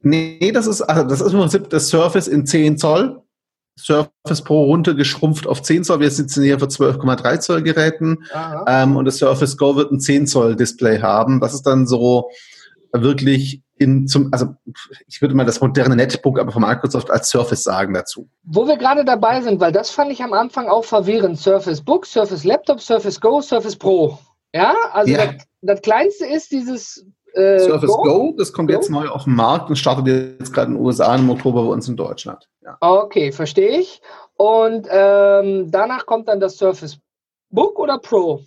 [0.00, 3.22] Nee, das ist, also das ist im Prinzip das Surface in 10 Zoll.
[3.78, 6.00] Surface Pro runtergeschrumpft auf 10 Zoll.
[6.00, 8.24] Wir sitzen hier für 12,3 Zoll Geräten.
[8.66, 11.40] Ähm, und das Surface Go wird ein 10 Zoll Display haben.
[11.40, 12.28] Das ist dann so
[12.92, 14.54] wirklich in zum, also
[15.06, 18.28] ich würde mal das moderne Netbook aber von Microsoft als Surface sagen dazu.
[18.42, 21.38] Wo wir gerade dabei sind, weil das fand ich am Anfang auch verwirrend.
[21.38, 24.18] Surface Book, Surface Laptop, Surface Go, Surface Pro.
[24.52, 25.26] Ja, also ja.
[25.26, 28.02] Das, das kleinste ist dieses äh, Surface Go?
[28.02, 28.34] Go?
[28.36, 28.74] das kommt Go?
[28.74, 30.06] jetzt neu auf den Markt und startet
[30.40, 32.48] jetzt gerade in den USA im Oktober bei uns in Deutschland.
[32.62, 32.76] Ja.
[32.80, 34.00] Okay, verstehe ich.
[34.36, 36.98] Und ähm, danach kommt dann das Surface
[37.50, 38.42] Book oder Pro?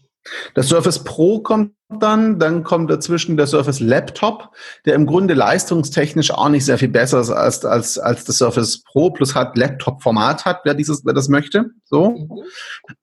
[0.54, 4.50] Das Surface Pro kommt dann, dann kommt dazwischen der Surface Laptop,
[4.86, 8.84] der im Grunde leistungstechnisch auch nicht sehr viel besser ist als, als, als das Surface
[8.84, 11.72] Pro, plus hat Laptop-Format hat, wer dieses, wer das möchte.
[11.84, 12.12] So.
[12.12, 12.30] Mhm.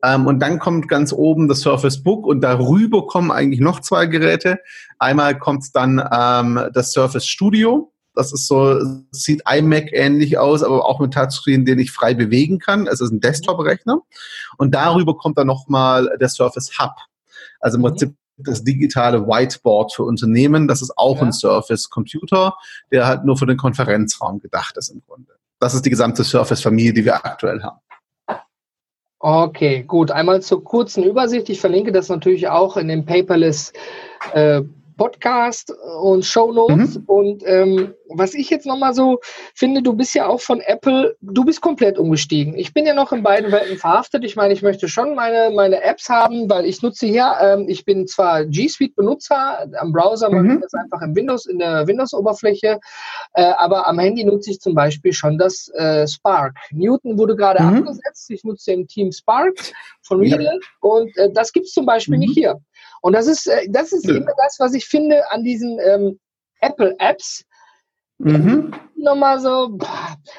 [0.02, 4.06] Ähm, und dann kommt ganz oben das Surface Book und darüber kommen eigentlich noch zwei
[4.06, 4.58] Geräte.
[4.98, 7.92] Einmal kommt dann ähm, das Surface Studio.
[8.18, 8.80] Das ist so,
[9.12, 12.88] sieht iMac ähnlich aus, aber auch mit Touchscreen, den ich frei bewegen kann.
[12.88, 14.02] Es ist ein Desktop-Rechner.
[14.56, 16.96] Und darüber kommt dann nochmal der Surface Hub.
[17.60, 17.86] Also im mhm.
[17.86, 20.66] Prinzip das digitale Whiteboard für Unternehmen.
[20.66, 21.26] Das ist auch ja.
[21.26, 22.56] ein Surface-Computer,
[22.90, 25.34] der halt nur für den Konferenzraum gedacht ist im Grunde.
[25.60, 27.78] Das ist die gesamte Surface-Familie, die wir aktuell haben.
[29.20, 30.10] Okay, gut.
[30.10, 31.48] Einmal zur kurzen Übersicht.
[31.50, 33.72] Ich verlinke das natürlich auch in dem Paperless
[34.32, 34.62] äh,
[34.99, 35.72] Podcast
[36.03, 36.99] und Show Notes.
[36.99, 37.05] Mhm.
[37.07, 39.20] Und ähm, was ich jetzt nochmal so
[39.55, 42.57] finde, du bist ja auch von Apple, du bist komplett umgestiegen.
[42.59, 44.24] Ich bin ja noch in beiden Welten verhaftet.
[44.24, 47.84] Ich meine, ich möchte schon meine, meine Apps haben, weil ich nutze hier, ähm, ich
[47.84, 50.55] bin zwar G Suite Benutzer, am Browser mache mhm.
[50.57, 52.80] ich das einfach im Windows, in der Windows-Oberfläche,
[53.34, 56.57] äh, aber am Handy nutze ich zum Beispiel schon das äh, Spark.
[56.72, 57.78] Newton wurde gerade mhm.
[57.78, 58.30] abgesetzt.
[58.30, 59.55] Ich nutze im Team Spark
[60.03, 60.53] von Real ja.
[60.80, 62.20] und äh, das gibt es zum Beispiel mhm.
[62.20, 62.61] nicht hier.
[63.01, 64.16] Und das ist, äh, das ist ja.
[64.16, 66.18] immer das, was ich finde an diesen ähm,
[66.61, 67.44] Apple-Apps.
[68.18, 68.72] Mhm.
[68.96, 69.78] Nochmal so,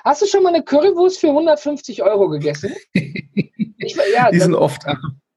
[0.04, 2.74] hast du schon mal eine Currywurst für 150 Euro gegessen?
[2.94, 4.84] Ich, ja, Die sind oft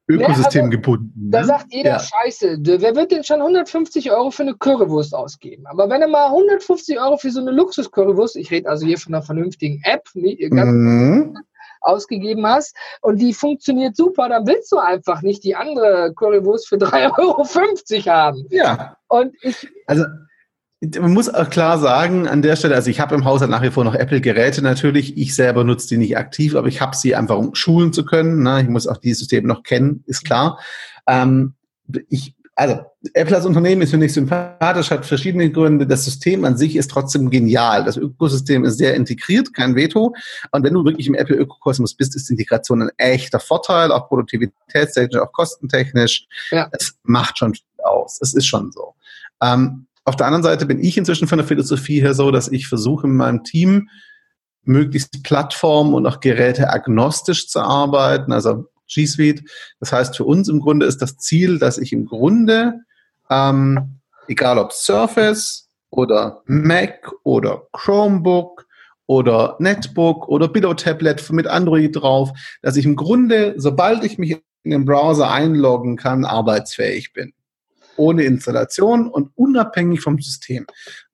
[0.08, 1.12] Ökosystem also, gebunden.
[1.14, 1.30] Ne?
[1.30, 2.00] Da sagt jeder ja.
[2.00, 2.58] Scheiße.
[2.60, 5.66] Wer wird denn schon 150 Euro für eine Currywurst ausgeben?
[5.66, 9.14] Aber wenn er mal 150 Euro für so eine Luxus-Currywurst, ich rede also hier von
[9.14, 11.36] einer vernünftigen App, nicht, ganz mhm
[11.82, 16.76] ausgegeben hast und die funktioniert super, dann willst du einfach nicht die andere Currywurst für
[16.78, 18.46] 3,50 Euro haben.
[18.50, 18.96] Ja.
[19.08, 19.68] Und ich.
[19.86, 20.04] Also,
[20.98, 23.70] man muss auch klar sagen, an der Stelle, also ich habe im Haushalt nach wie
[23.70, 25.16] vor noch Apple-Geräte natürlich.
[25.16, 28.42] Ich selber nutze die nicht aktiv, aber ich habe sie einfach, um schulen zu können.
[28.42, 28.62] Ne?
[28.62, 30.58] Ich muss auch dieses System noch kennen, ist klar.
[31.06, 31.54] Ähm,
[32.08, 32.80] ich also
[33.14, 35.86] Apple als Unternehmen ist für mich sympathisch, hat verschiedene Gründe.
[35.86, 37.84] Das System an sich ist trotzdem genial.
[37.84, 40.14] Das Ökosystem ist sehr integriert, kein Veto.
[40.50, 45.32] Und wenn du wirklich im Apple-Ökosmos bist, ist Integration ein echter Vorteil, auch produktivitätstechnisch, auch
[45.32, 46.26] kostentechnisch.
[46.50, 46.68] Ja.
[46.72, 48.18] Es macht schon viel aus.
[48.20, 48.94] Es ist schon so.
[49.42, 52.68] Ähm, auf der anderen Seite bin ich inzwischen von der Philosophie her so, dass ich
[52.68, 53.88] versuche in meinem Team
[54.64, 58.32] möglichst plattform- und auch Geräte agnostisch zu arbeiten.
[58.32, 59.42] Also G Suite.
[59.80, 62.80] Das heißt, für uns im Grunde ist das Ziel, dass ich im Grunde,
[63.30, 68.66] ähm, egal ob Surface oder Mac oder Chromebook
[69.06, 72.30] oder Netbook oder Billow Tablet mit Android drauf,
[72.62, 77.32] dass ich im Grunde, sobald ich mich in den Browser einloggen kann, arbeitsfähig bin
[77.96, 80.66] ohne Installation und unabhängig vom System.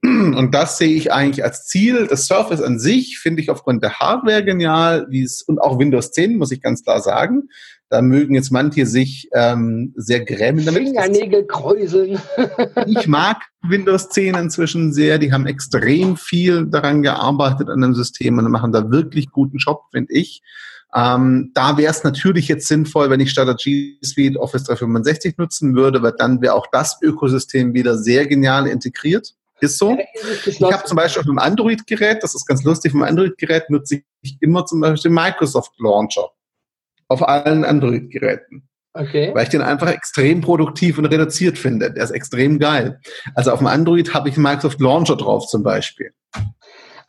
[0.03, 2.07] Und das sehe ich eigentlich als Ziel.
[2.07, 6.13] Das Surface an sich finde ich aufgrund der Hardware genial, wie es und auch Windows
[6.13, 7.49] 10 muss ich ganz klar sagen.
[7.91, 10.83] Da mögen jetzt manche sich ähm, sehr grämen damit.
[10.83, 12.19] Fingernägel kräuseln.
[12.87, 15.19] ich mag Windows 10 inzwischen sehr.
[15.19, 19.85] Die haben extrem viel daran gearbeitet an dem System und machen da wirklich guten Job,
[19.91, 20.43] finde ich.
[20.95, 25.75] Ähm, da wäre es natürlich jetzt sinnvoll, wenn ich statt G Suite Office 365 nutzen
[25.77, 29.35] würde, weil dann wäre auch das Ökosystem wieder sehr genial integriert.
[29.61, 29.99] Ist so.
[30.47, 34.03] Ich habe zum Beispiel auf einem Android-Gerät, das ist ganz lustig, auf einem Android-Gerät nutze
[34.23, 36.31] ich immer zum Beispiel den Microsoft Launcher.
[37.09, 38.69] Auf allen Android-Geräten.
[38.95, 39.33] Okay.
[39.35, 41.93] Weil ich den einfach extrem produktiv und reduziert finde.
[41.93, 43.01] Der ist extrem geil.
[43.35, 46.13] Also auf dem Android habe ich einen Microsoft Launcher drauf zum Beispiel.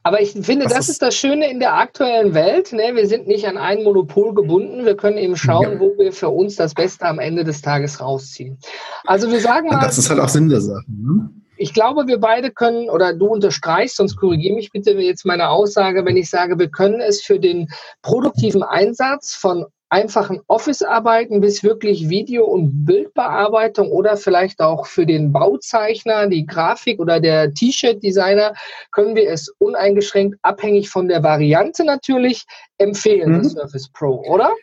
[0.04, 2.72] Aber ich finde, das, das ist, das Schöne in der aktuellen Welt.
[2.72, 2.92] Ne?
[2.94, 4.86] Wir sind nicht an ein Monopol gebunden.
[4.86, 5.80] Wir können eben schauen, ja.
[5.80, 8.58] wo wir für uns das Beste am Ende des Tages rausziehen.
[9.06, 9.82] Also wir sagen mal.
[9.82, 10.86] Das ist halt auch Sinn der Sache.
[10.88, 11.30] Ne?
[11.58, 16.06] Ich glaube, wir beide können, oder du unterstreichst, sonst korrigiere mich bitte jetzt meine Aussage,
[16.06, 17.68] wenn ich sage, wir können es für den
[18.02, 25.32] produktiven Einsatz von einfachen Office-Arbeiten bis wirklich Video- und Bildbearbeitung oder vielleicht auch für den
[25.32, 28.54] Bauzeichner, die Grafik oder der T-Shirt-Designer
[28.92, 32.46] können wir es uneingeschränkt, abhängig von der Variante natürlich,
[32.78, 33.44] empfehlen, mhm.
[33.44, 34.54] das Surface Pro, oder?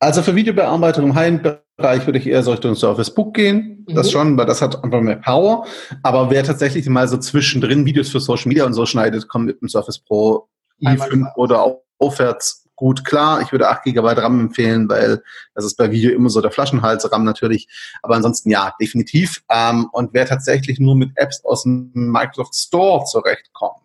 [0.00, 3.84] Also für Videobearbeitung im High-End-Bereich würde ich eher so Richtung Surface Book gehen.
[3.88, 3.94] Mhm.
[3.94, 5.66] Das schon, weil das hat einfach mehr Power.
[6.02, 9.60] Aber wer tatsächlich mal so zwischendrin Videos für Social Media und so schneidet, kommt mit
[9.60, 10.48] dem Surface Pro
[10.82, 13.40] i5 oder aufwärts gut klar.
[13.42, 15.22] Ich würde 8 GB RAM empfehlen, weil
[15.54, 17.68] das ist bei Video immer so der Flaschenhals, RAM natürlich.
[18.02, 19.42] Aber ansonsten ja, definitiv.
[19.50, 23.84] Ähm, und wer tatsächlich nur mit Apps aus dem Microsoft Store zurechtkommt,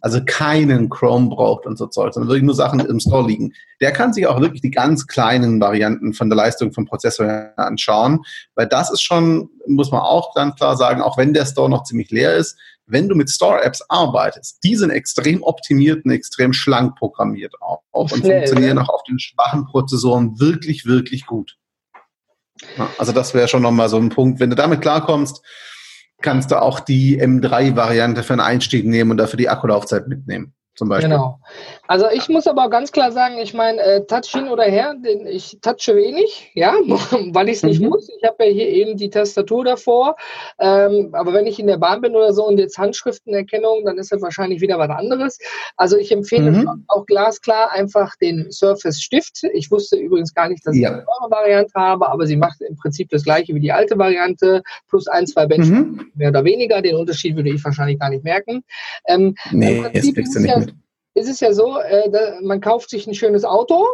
[0.00, 3.92] also keinen Chrome braucht und so Zeug, sondern wirklich nur Sachen im Store liegen, der
[3.92, 8.20] kann sich auch wirklich die ganz kleinen Varianten von der Leistung vom Prozessor anschauen,
[8.54, 11.82] weil das ist schon, muss man auch ganz klar sagen, auch wenn der Store noch
[11.84, 12.56] ziemlich leer ist,
[12.86, 18.08] wenn du mit Store-Apps arbeitest, die sind extrem optimiert und extrem schlank programmiert auch, und
[18.08, 18.82] Schnell, funktionieren ja.
[18.84, 21.56] auch auf den schwachen Prozessoren wirklich, wirklich gut.
[22.78, 24.40] Ja, also das wäre schon nochmal so ein Punkt.
[24.40, 25.44] Wenn du damit klarkommst,
[26.22, 30.90] kannst du auch die M3-Variante für einen Einstieg nehmen und dafür die Akkulaufzeit mitnehmen zum
[30.90, 31.08] Beispiel.
[31.10, 31.40] Genau.
[31.88, 35.26] Also ich muss aber ganz klar sagen, ich meine, äh, touch hin oder her, den,
[35.26, 36.74] ich touche wenig, ja,
[37.32, 37.88] weil ich es nicht mhm.
[37.88, 38.08] muss.
[38.08, 40.16] Ich habe ja hier eben die Tastatur davor.
[40.58, 44.12] Ähm, aber wenn ich in der Bahn bin oder so und jetzt Handschriftenerkennung, dann ist
[44.12, 45.38] das wahrscheinlich wieder was anderes.
[45.76, 46.84] Also ich empfehle mhm.
[46.88, 49.44] auch glasklar einfach den Surface Stift.
[49.54, 50.90] Ich wusste übrigens gar nicht, dass ja.
[50.90, 53.98] ich eine neue Variante habe, aber sie macht im Prinzip das gleiche wie die alte
[53.98, 56.10] Variante, plus ein, zwei Bench mhm.
[56.14, 56.82] mehr oder weniger.
[56.82, 58.62] Den Unterschied würde ich wahrscheinlich gar nicht merken.
[59.06, 60.65] Ähm, nee, jetzt kriegst du nicht ja,
[61.16, 63.84] ist es ja so, äh, da, man kauft sich ein schönes Auto,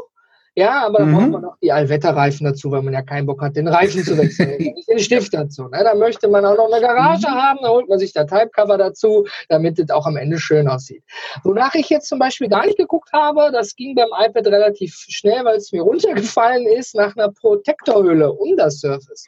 [0.54, 1.14] ja, aber dann mhm.
[1.14, 4.18] braucht man auch die Allwetterreifen dazu, weil man ja keinen Bock hat, den Reifen zu
[4.18, 4.58] wechseln.
[4.58, 5.62] nicht den Stift dazu.
[5.68, 5.80] Ne?
[5.82, 7.34] Da möchte man auch noch eine Garage mhm.
[7.34, 11.02] haben, da holt man sich der Typecover dazu, damit es auch am Ende schön aussieht.
[11.42, 15.42] Wonach ich jetzt zum Beispiel gar nicht geguckt habe, das ging beim iPad relativ schnell,
[15.44, 19.26] weil es mir runtergefallen ist, nach einer Protektorhülle um das Surface.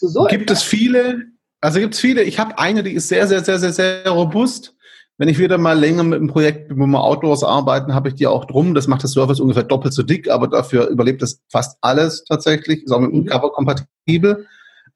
[0.00, 0.58] So gibt etwas?
[0.58, 1.22] es viele,
[1.62, 4.75] also gibt es viele, ich habe eine, die ist sehr, sehr, sehr, sehr, sehr robust
[5.18, 8.26] wenn ich wieder mal länger mit einem Projekt, wo wir Outdoors arbeiten, habe ich die
[8.26, 8.74] auch drum.
[8.74, 12.84] Das macht das Surface ungefähr doppelt so dick, aber dafür überlebt das fast alles tatsächlich.
[12.84, 13.26] Ist auch mit dem mhm.
[13.26, 14.46] Cover kompatibel.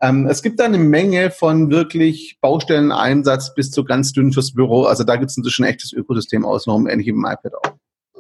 [0.02, 4.84] Ähm, es gibt da eine Menge von wirklich Baustelleneinsatz bis zu ganz dünn fürs Büro.
[4.84, 7.72] Also da gibt es inzwischen ein echtes Ökosystem außenrum, ähnlich wie im iPad auch.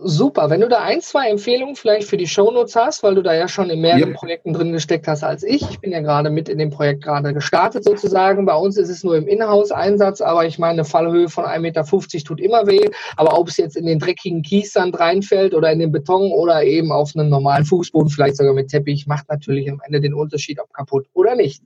[0.02, 3.34] Super, wenn du da ein, zwei Empfehlungen vielleicht für die Shownotes hast, weil du da
[3.34, 4.14] ja schon in mehreren yep.
[4.14, 5.68] Projekten drin gesteckt hast als ich.
[5.68, 8.46] Ich bin ja gerade mit in dem Projekt gerade gestartet sozusagen.
[8.46, 11.84] Bei uns ist es nur im Inhouse-Einsatz, aber ich meine, eine Fallhöhe von 1,50 Meter
[12.24, 12.88] tut immer weh.
[13.16, 16.92] Aber ob es jetzt in den dreckigen Kiessand reinfällt oder in den Beton oder eben
[16.92, 20.72] auf einem normalen Fußboden, vielleicht sogar mit Teppich, macht natürlich am Ende den Unterschied, ob
[20.72, 21.62] kaputt oder nicht.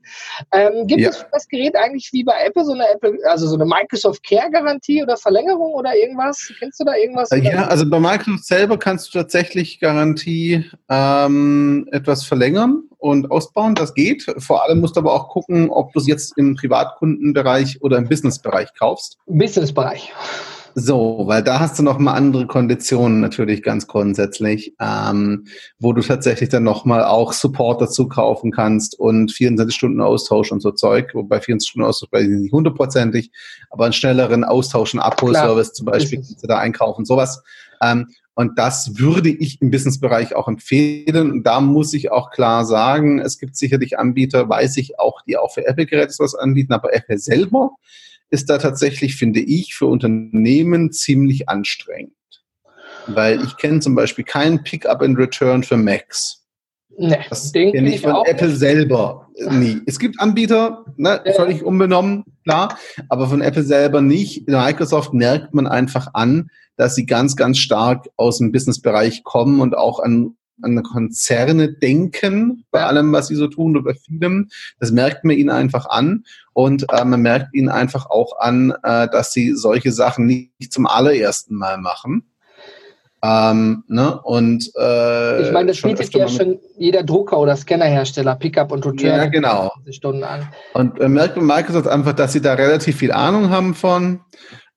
[0.53, 1.11] Ähm, gibt ja.
[1.11, 4.27] es für das Gerät eigentlich wie bei Apple so eine Apple, also so eine Microsoft
[4.27, 6.53] Care Garantie oder Verlängerung oder irgendwas?
[6.59, 7.31] Kennst du da irgendwas?
[7.31, 13.75] Ja, also bei Microsoft Microsoft selber kannst du tatsächlich Garantie ähm, etwas verlängern und ausbauen.
[13.75, 14.27] Das geht.
[14.39, 18.09] Vor allem musst du aber auch gucken, ob du es jetzt im Privatkundenbereich oder im
[18.09, 19.19] Businessbereich kaufst.
[19.27, 20.13] Businessbereich.
[20.77, 25.45] So, weil da hast du nochmal andere Konditionen natürlich ganz grundsätzlich, ähm,
[25.79, 30.61] wo du tatsächlich dann nochmal auch Support dazu kaufen kannst und 24 Stunden Austausch und
[30.61, 33.31] so Zeug, wobei 24 Stunden Austausch weiß ich nicht hundertprozentig,
[33.71, 37.41] aber einen schnelleren Austausch, einen Abholservice zum Beispiel kannst du da einkaufen, sowas.
[37.81, 41.31] Ähm, und das würde ich im Businessbereich auch empfehlen.
[41.31, 45.37] Und da muss ich auch klar sagen, es gibt sicherlich Anbieter, weiß ich auch, die
[45.37, 47.71] auch für Apple-Geräte was anbieten, aber Apple selber
[48.31, 52.13] ist da tatsächlich, finde ich, für Unternehmen ziemlich anstrengend.
[53.07, 56.44] Weil ich kenne zum Beispiel keinen Pickup and Return für Macs.
[56.97, 58.59] Nee, das kenne ich von Apple nicht.
[58.59, 59.81] selber nie.
[59.87, 61.33] Es gibt Anbieter, ne, ja.
[61.33, 62.79] völlig unbenommen, klar,
[63.09, 64.47] aber von Apple selber nicht.
[64.49, 69.61] In Microsoft merkt man einfach an, dass sie ganz, ganz stark aus dem Businessbereich kommen
[69.61, 74.49] und auch an, an Konzerne denken, bei allem, was sie so tun oder bei vielem.
[74.79, 76.25] Das merkt man ihnen einfach an.
[76.53, 80.87] Und äh, man merkt ihnen einfach auch an, äh, dass sie solche Sachen nicht zum
[80.87, 82.25] allerersten Mal machen.
[83.25, 84.21] Ähm, ne?
[84.21, 89.07] Und äh, ich meine, das bietet ja schon jeder Drucker oder Scannerhersteller, Pickup und Return.
[89.07, 89.73] Ja, genau.
[89.91, 90.47] Stunden an.
[90.75, 94.21] Und äh, merkt Microsoft einfach, dass sie da relativ viel Ahnung haben von.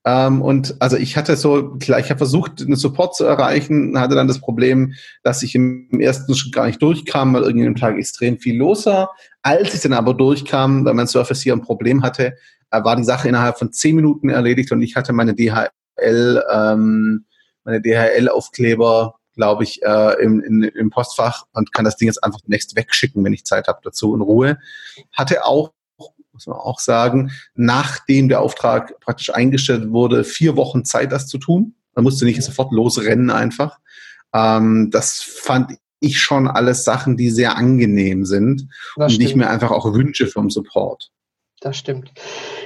[0.06, 4.16] Ähm, und also ich hatte so, klar, ich habe versucht, einen Support zu erreichen, hatte
[4.16, 4.94] dann das Problem,
[5.24, 8.86] dass ich im ersten Schritt gar nicht durchkam, weil irgendwie am Tag extrem viel los
[8.86, 9.12] war.
[9.42, 12.38] Als ich dann aber durchkam, weil mein Surface hier ein Problem hatte,
[12.72, 17.26] äh, war die Sache innerhalb von zehn Minuten erledigt und ich hatte meine DHL, ähm,
[17.68, 22.42] meine DHL-Aufkleber, glaube ich, äh, im, in, im Postfach und kann das Ding jetzt einfach
[22.42, 24.58] demnächst wegschicken, wenn ich Zeit habe dazu in Ruhe.
[25.12, 25.72] Hatte auch
[26.32, 31.40] muss man auch sagen, nachdem der Auftrag praktisch eingestellt wurde, vier Wochen Zeit, das zu
[31.40, 31.74] tun.
[31.96, 33.80] Man musste nicht sofort losrennen einfach.
[34.34, 39.24] Ähm, das fand ich schon alles Sachen, die sehr angenehm sind das und stimmt.
[39.24, 41.12] nicht mehr einfach auch Wünsche vom Support.
[41.60, 42.12] Das stimmt.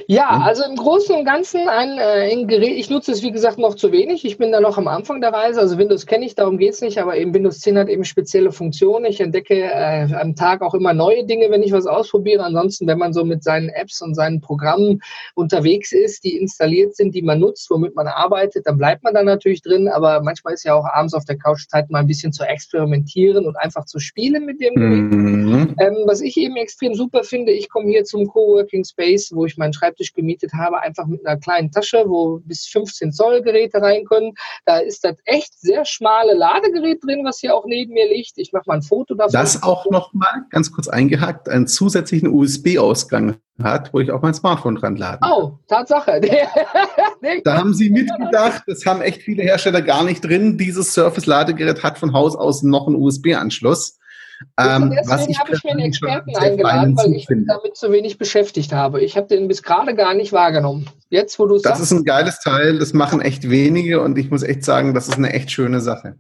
[0.08, 0.42] Ja, hm?
[0.42, 3.76] also im Großen und Ganzen ein, äh, ein, Gerät, ich nutze es wie gesagt noch
[3.76, 4.26] zu wenig.
[4.26, 5.62] Ich bin da noch am Anfang der Reise.
[5.62, 8.52] Also Windows kenne ich, darum geht es nicht, aber eben Windows 10 hat eben spezielle
[8.52, 9.06] Funktionen.
[9.06, 12.44] Ich entdecke äh, am Tag auch immer neue Dinge, wenn ich was ausprobiere.
[12.44, 15.02] Ansonsten, wenn man so mit seinen Apps und seinen Programmen
[15.36, 19.24] unterwegs ist, die installiert sind, die man nutzt, womit man arbeitet, dann bleibt man da
[19.24, 19.88] natürlich drin.
[19.88, 23.46] Aber manchmal ist ja auch abends auf der Couch Zeit, mal ein bisschen zu experimentieren
[23.46, 25.14] und einfach zu spielen mit dem Gerät.
[25.14, 25.76] Mhm.
[25.80, 29.58] Ähm, was ich eben extrem super finde, ich komme hier zum Coworking Space, wo ich
[29.58, 34.06] meinen Schreibtisch gemietet habe, einfach mit einer kleinen Tasche, wo bis 15 Zoll Geräte rein
[34.06, 34.34] können.
[34.66, 38.34] Da ist das echt sehr schmale Ladegerät drin, was hier auch neben mir liegt.
[38.38, 39.34] Ich mache mal ein Foto davon.
[39.34, 44.76] Das auch nochmal ganz kurz eingehackt, einen zusätzlichen USB-Ausgang hat, wo ich auch mein Smartphone
[44.76, 45.20] dran kann.
[45.24, 46.22] Oh, Tatsache.
[47.44, 50.58] da haben sie mitgedacht, das haben echt viele Hersteller gar nicht drin.
[50.58, 54.00] Dieses Surface-Ladegerät hat von Haus aus noch einen USB-Anschluss.
[54.58, 58.74] Ähm, deswegen habe ich mir einen Experten eingeladen, weil ich mich damit zu wenig beschäftigt
[58.74, 59.02] habe.
[59.02, 60.88] Ich habe den bis gerade gar nicht wahrgenommen.
[61.10, 64.30] Jetzt, wo du Das sagst, ist ein geiles Teil, das machen echt wenige und ich
[64.30, 66.16] muss echt sagen, das ist eine echt schöne Sache.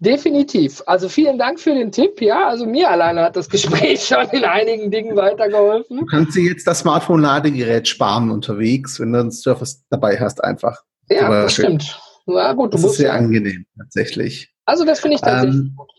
[0.00, 0.82] Definitiv.
[0.86, 2.20] Also vielen Dank für den Tipp.
[2.20, 5.98] Ja, also mir alleine hat das Gespräch schon in einigen Dingen weitergeholfen.
[5.98, 10.82] Du kannst dir jetzt das Smartphone-Ladegerät sparen unterwegs, wenn du ein Surface dabei hast, einfach.
[11.08, 12.00] Ja, das stimmt.
[12.26, 13.14] Na gut, du das musst ist sehr ja.
[13.14, 14.54] angenehm, tatsächlich.
[14.64, 15.90] Also das finde ich tatsächlich ähm, gut.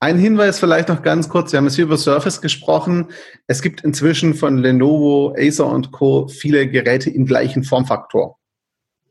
[0.00, 1.50] Ein Hinweis vielleicht noch ganz kurz.
[1.52, 3.08] Wir haben jetzt hier über Surface gesprochen.
[3.48, 6.28] Es gibt inzwischen von Lenovo, Acer und Co.
[6.28, 8.38] viele Geräte im gleichen Formfaktor.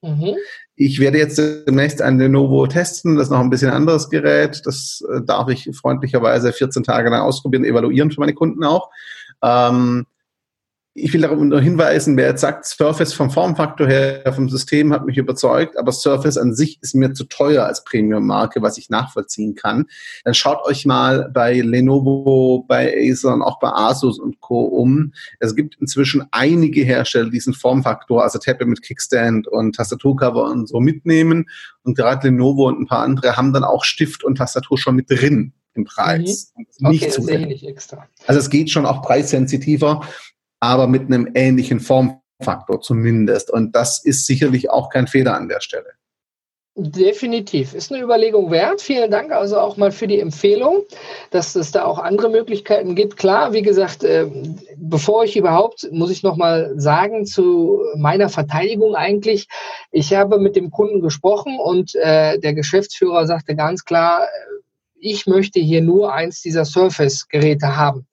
[0.02, 0.36] Mhm.
[0.76, 3.18] Ich werde jetzt demnächst ein Lenovo testen.
[3.18, 4.62] Das ist noch ein bisschen anderes Gerät.
[4.66, 8.90] Das äh, darf ich freundlicherweise 14 Tage lang ausprobieren, evaluieren für meine Kunden auch.
[9.44, 10.06] Ähm,
[11.00, 15.06] ich will darauf nur hinweisen, wer jetzt sagt, Surface vom Formfaktor her, vom System hat
[15.06, 19.54] mich überzeugt, aber Surface an sich ist mir zu teuer als Premium-Marke, was ich nachvollziehen
[19.54, 19.86] kann,
[20.24, 24.62] dann schaut euch mal bei Lenovo, bei Acer und auch bei Asus und Co.
[24.62, 25.14] um.
[25.40, 30.68] Es gibt inzwischen einige Hersteller, die diesen Formfaktor, also Tablet mit Kickstand und Tastaturcover und
[30.68, 31.48] so mitnehmen.
[31.84, 35.12] Und gerade Lenovo und ein paar andere haben dann auch Stift und Tastatur schon mit
[35.12, 36.54] drin im Preis.
[36.80, 36.90] Mhm.
[36.90, 38.08] Nicht okay, nicht extra.
[38.26, 40.02] Also es geht schon auch preissensitiver
[40.60, 43.52] aber mit einem ähnlichen Formfaktor zumindest.
[43.52, 45.98] Und das ist sicherlich auch kein Fehler an der Stelle.
[46.80, 47.74] Definitiv.
[47.74, 48.84] Ist eine Überlegung wert.
[48.84, 50.84] Vielen Dank also auch mal für die Empfehlung,
[51.32, 53.18] dass es da auch andere Möglichkeiten gibt.
[53.18, 54.28] Klar, wie gesagt, äh,
[54.76, 59.48] bevor ich überhaupt, muss ich noch mal sagen, zu meiner Verteidigung eigentlich,
[59.92, 64.28] ich habe mit dem Kunden gesprochen und äh, der Geschäftsführer sagte ganz klar,
[65.00, 68.06] ich möchte hier nur eins dieser Surface-Geräte haben.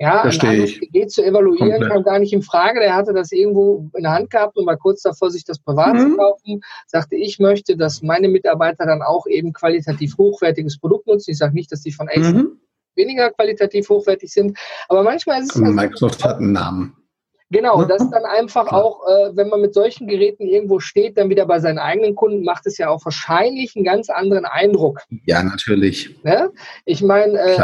[0.00, 0.80] Ja, Verstehe ich.
[0.80, 1.92] Gerät zu evaluieren Komplett.
[1.92, 2.78] kam gar nicht in Frage.
[2.78, 5.94] Der hatte das irgendwo in der Hand gehabt und war kurz davor, sich das privat
[5.94, 6.10] mhm.
[6.10, 6.60] zu kaufen.
[6.86, 11.32] Sagte, ich möchte, dass meine Mitarbeiter dann auch eben qualitativ hochwertiges Produkt nutzen.
[11.32, 12.60] Ich sage nicht, dass die von Acer mhm.
[12.94, 14.56] weniger qualitativ hochwertig sind,
[14.88, 15.62] aber manchmal ist es.
[15.62, 16.94] Also Microsoft hat einen Namen.
[17.50, 21.46] Genau, das dann einfach auch, äh, wenn man mit solchen Geräten irgendwo steht, dann wieder
[21.46, 25.00] bei seinen eigenen Kunden, macht es ja auch wahrscheinlich einen ganz anderen Eindruck.
[25.24, 26.14] Ja, natürlich.
[26.24, 26.50] Ne?
[26.84, 27.56] Ich meine, äh,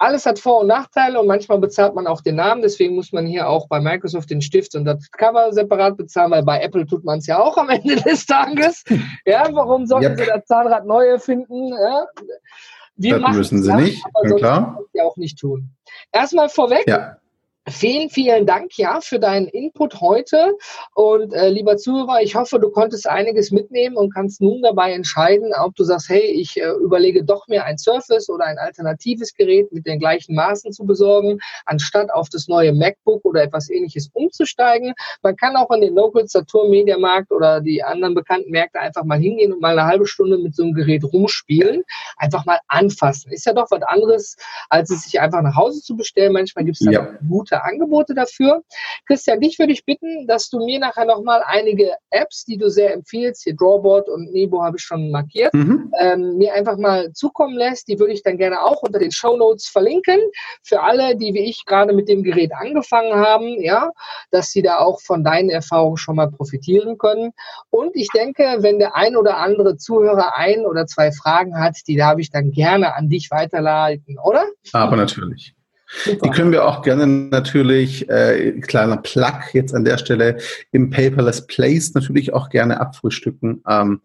[0.00, 2.62] alles hat Vor- und Nachteile und manchmal bezahlt man auch den Namen.
[2.62, 6.42] Deswegen muss man hier auch bei Microsoft den Stift und das Cover separat bezahlen, weil
[6.42, 8.82] bei Apple tut man es ja auch am Ende des Tages.
[9.26, 10.18] Ja, warum sollten yep.
[10.18, 11.68] sie das Zahnrad neu erfinden?
[11.68, 12.06] Ja?
[12.96, 14.78] Wir das müssen sie nicht, aber klar.
[14.94, 15.70] Ja auch nicht tun.
[16.12, 16.84] Erstmal vorweg.
[16.86, 17.18] Ja.
[17.68, 20.56] Vielen, vielen Dank, ja, für deinen Input heute.
[20.94, 25.52] Und äh, lieber Zuhörer, ich hoffe, du konntest einiges mitnehmen und kannst nun dabei entscheiden,
[25.62, 29.70] ob du sagst, hey, ich äh, überlege doch mir ein Surface oder ein alternatives Gerät
[29.72, 34.94] mit den gleichen Maßen zu besorgen, anstatt auf das neue MacBook oder etwas ähnliches umzusteigen.
[35.22, 39.04] Man kann auch in den Local Saturn Media Markt oder die anderen bekannten Märkte einfach
[39.04, 41.82] mal hingehen und mal eine halbe Stunde mit so einem Gerät rumspielen.
[42.16, 43.30] Einfach mal anfassen.
[43.32, 44.36] Ist ja doch was anderes,
[44.70, 46.32] als es sich einfach nach Hause zu bestellen.
[46.32, 47.08] Manchmal gibt es da ja.
[47.28, 48.62] gute gute Angebote dafür.
[49.06, 52.94] Christian, dich würde ich bitten, dass du mir nachher nochmal einige Apps, die du sehr
[52.94, 55.92] empfiehlst, hier Drawboard und Nebo habe ich schon markiert, mhm.
[55.98, 57.88] ähm, mir einfach mal zukommen lässt.
[57.88, 60.20] Die würde ich dann gerne auch unter den Show Notes verlinken.
[60.62, 63.90] Für alle, die wie ich gerade mit dem Gerät angefangen haben, ja,
[64.30, 67.32] dass sie da auch von deinen Erfahrungen schon mal profitieren können.
[67.70, 71.96] Und ich denke, wenn der ein oder andere Zuhörer ein oder zwei Fragen hat, die
[71.96, 74.44] darf ich dann gerne an dich weiterleiten, oder?
[74.72, 75.54] Aber natürlich.
[76.04, 76.18] Super.
[76.22, 80.38] Die können wir auch gerne natürlich, äh, kleiner Plug jetzt an der Stelle,
[80.72, 83.62] im Paperless Place natürlich auch gerne abfrühstücken.
[83.68, 84.00] Ähm,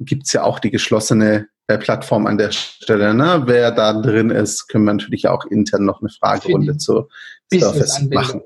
[0.00, 3.14] Gibt ja auch die geschlossene äh, Plattform an der Stelle.
[3.14, 3.42] Ne?
[3.46, 7.08] Wer da drin ist, können wir natürlich auch intern noch eine Fragerunde zu
[7.52, 8.42] Surface machen.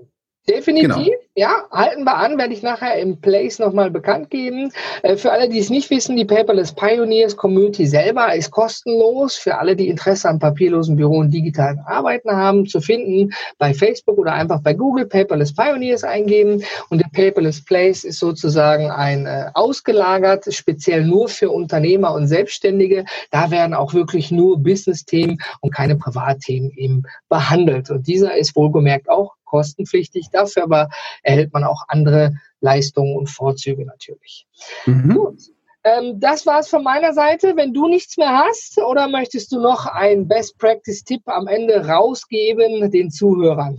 [0.49, 1.11] Definitiv, genau.
[1.35, 4.71] Ja, halten wir an, werde ich nachher im Place nochmal bekannt geben.
[5.03, 9.37] Äh, für alle, die es nicht wissen, die Paperless Pioneers Community selber ist kostenlos.
[9.37, 14.19] Für alle, die Interesse am papierlosen Büro und digitalen Arbeiten haben, zu finden bei Facebook
[14.19, 16.63] oder einfach bei Google Paperless Pioneers eingeben.
[16.91, 23.07] Und der Paperless Place ist sozusagen ein äh, ausgelagert, speziell nur für Unternehmer und Selbstständige.
[23.31, 27.91] Da werden auch wirklich nur Business-Themen und keine Privatthemen eben behandelt.
[27.91, 30.29] Und dieser ist wohlgemerkt auch kostenpflichtig.
[30.33, 30.89] Dafür aber
[31.23, 34.47] erhält man auch andere Leistungen und Vorzüge natürlich.
[34.87, 35.15] Mhm.
[35.15, 35.41] Gut.
[35.85, 37.55] Ähm, das war es von meiner Seite.
[37.57, 42.91] Wenn du nichts mehr hast oder möchtest du noch einen Best Practice-Tipp am Ende rausgeben
[42.91, 43.79] den Zuhörern?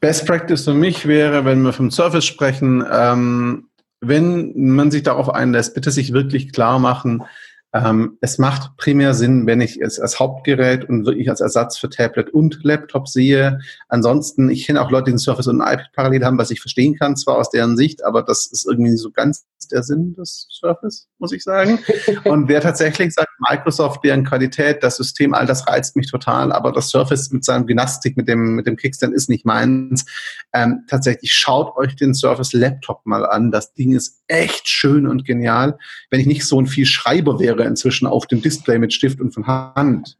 [0.00, 3.68] Best Practice für mich wäre, wenn wir vom Service sprechen, ähm,
[4.00, 7.24] wenn man sich darauf einlässt, bitte sich wirklich klar machen,
[7.74, 11.90] ähm, es macht primär Sinn, wenn ich es als Hauptgerät und wirklich als Ersatz für
[11.90, 13.58] Tablet und Laptop sehe.
[13.88, 16.60] Ansonsten, ich kenne auch Leute, die ein Surface und ein iPad parallel haben, was ich
[16.60, 20.46] verstehen kann, zwar aus deren Sicht, aber das ist irgendwie so ganz der Sinn des
[20.50, 21.78] Surface, muss ich sagen.
[22.24, 26.72] Und wer tatsächlich sagt, Microsoft, deren Qualität, das System, all das reizt mich total, aber
[26.72, 30.04] das Surface mit seinem Gymnastik, mit dem, mit dem Kickstand ist nicht meins.
[30.52, 33.50] Ähm, tatsächlich schaut euch den Surface Laptop mal an.
[33.50, 35.78] Das Ding ist echt schön und genial.
[36.10, 39.32] Wenn ich nicht so ein viel Schreiber wäre, inzwischen auf dem Display mit Stift und
[39.32, 40.18] von Hand,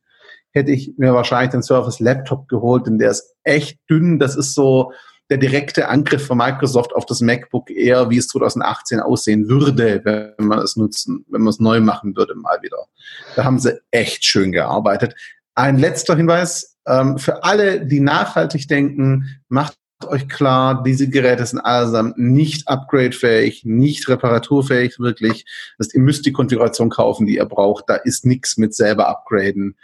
[0.51, 4.19] hätte ich mir wahrscheinlich den Surface Laptop geholt, denn der ist echt dünn.
[4.19, 4.93] Das ist so
[5.31, 10.47] der direkte Angriff von Microsoft auf das MacBook eher, wie es 2018 aussehen würde, wenn
[10.47, 12.87] man es nutzen, wenn man es neu machen würde mal wieder.
[13.35, 15.15] Da haben sie echt schön gearbeitet.
[15.55, 19.77] Ein letzter Hinweis ähm, für alle, die nachhaltig denken, macht
[20.09, 25.45] euch klar, diese Geräte sind allesamt nicht upgradefähig, nicht reparaturfähig wirklich.
[25.79, 27.85] Das heißt, ihr müsst die Konfiguration kaufen, die ihr braucht.
[27.89, 29.77] Da ist nichts mit selber upgraden.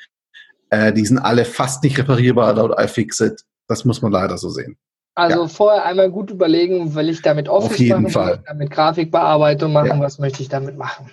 [0.71, 3.45] Äh, die sind alle fast nicht reparierbar laut iFixit.
[3.67, 4.77] Das muss man leider so sehen.
[5.15, 5.49] Also ja.
[5.49, 8.43] vorher einmal gut überlegen, will ich damit Office Auf jeden machen, Fall.
[8.47, 10.01] damit Grafikbearbeitung machen, ja.
[10.01, 11.11] was möchte ich damit machen.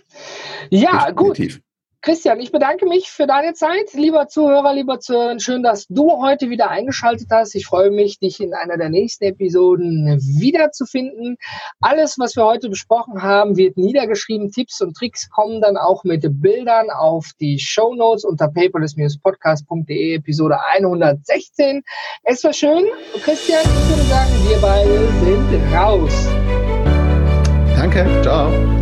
[0.70, 1.56] Ja, Definitiv.
[1.56, 1.64] gut.
[2.02, 3.94] Christian, ich bedanke mich für deine Zeit.
[3.94, 7.56] Lieber Zuhörer, lieber Zuhörer, schön, dass du heute wieder eingeschaltet hast.
[7.56, 11.38] Ich freue mich, dich in einer der nächsten Episoden wiederzufinden.
[11.82, 14.52] Alles, was wir heute besprochen haben, wird niedergeschrieben.
[14.52, 20.60] Tipps und Tricks kommen dann auch mit Bildern auf die Show Notes unter paperless-podcast.de Episode
[20.74, 21.82] 116.
[22.24, 22.86] Es war schön.
[23.24, 26.14] Christian, ich würde sagen, wir beide sind raus.
[27.76, 28.06] Danke.
[28.22, 28.77] Ciao.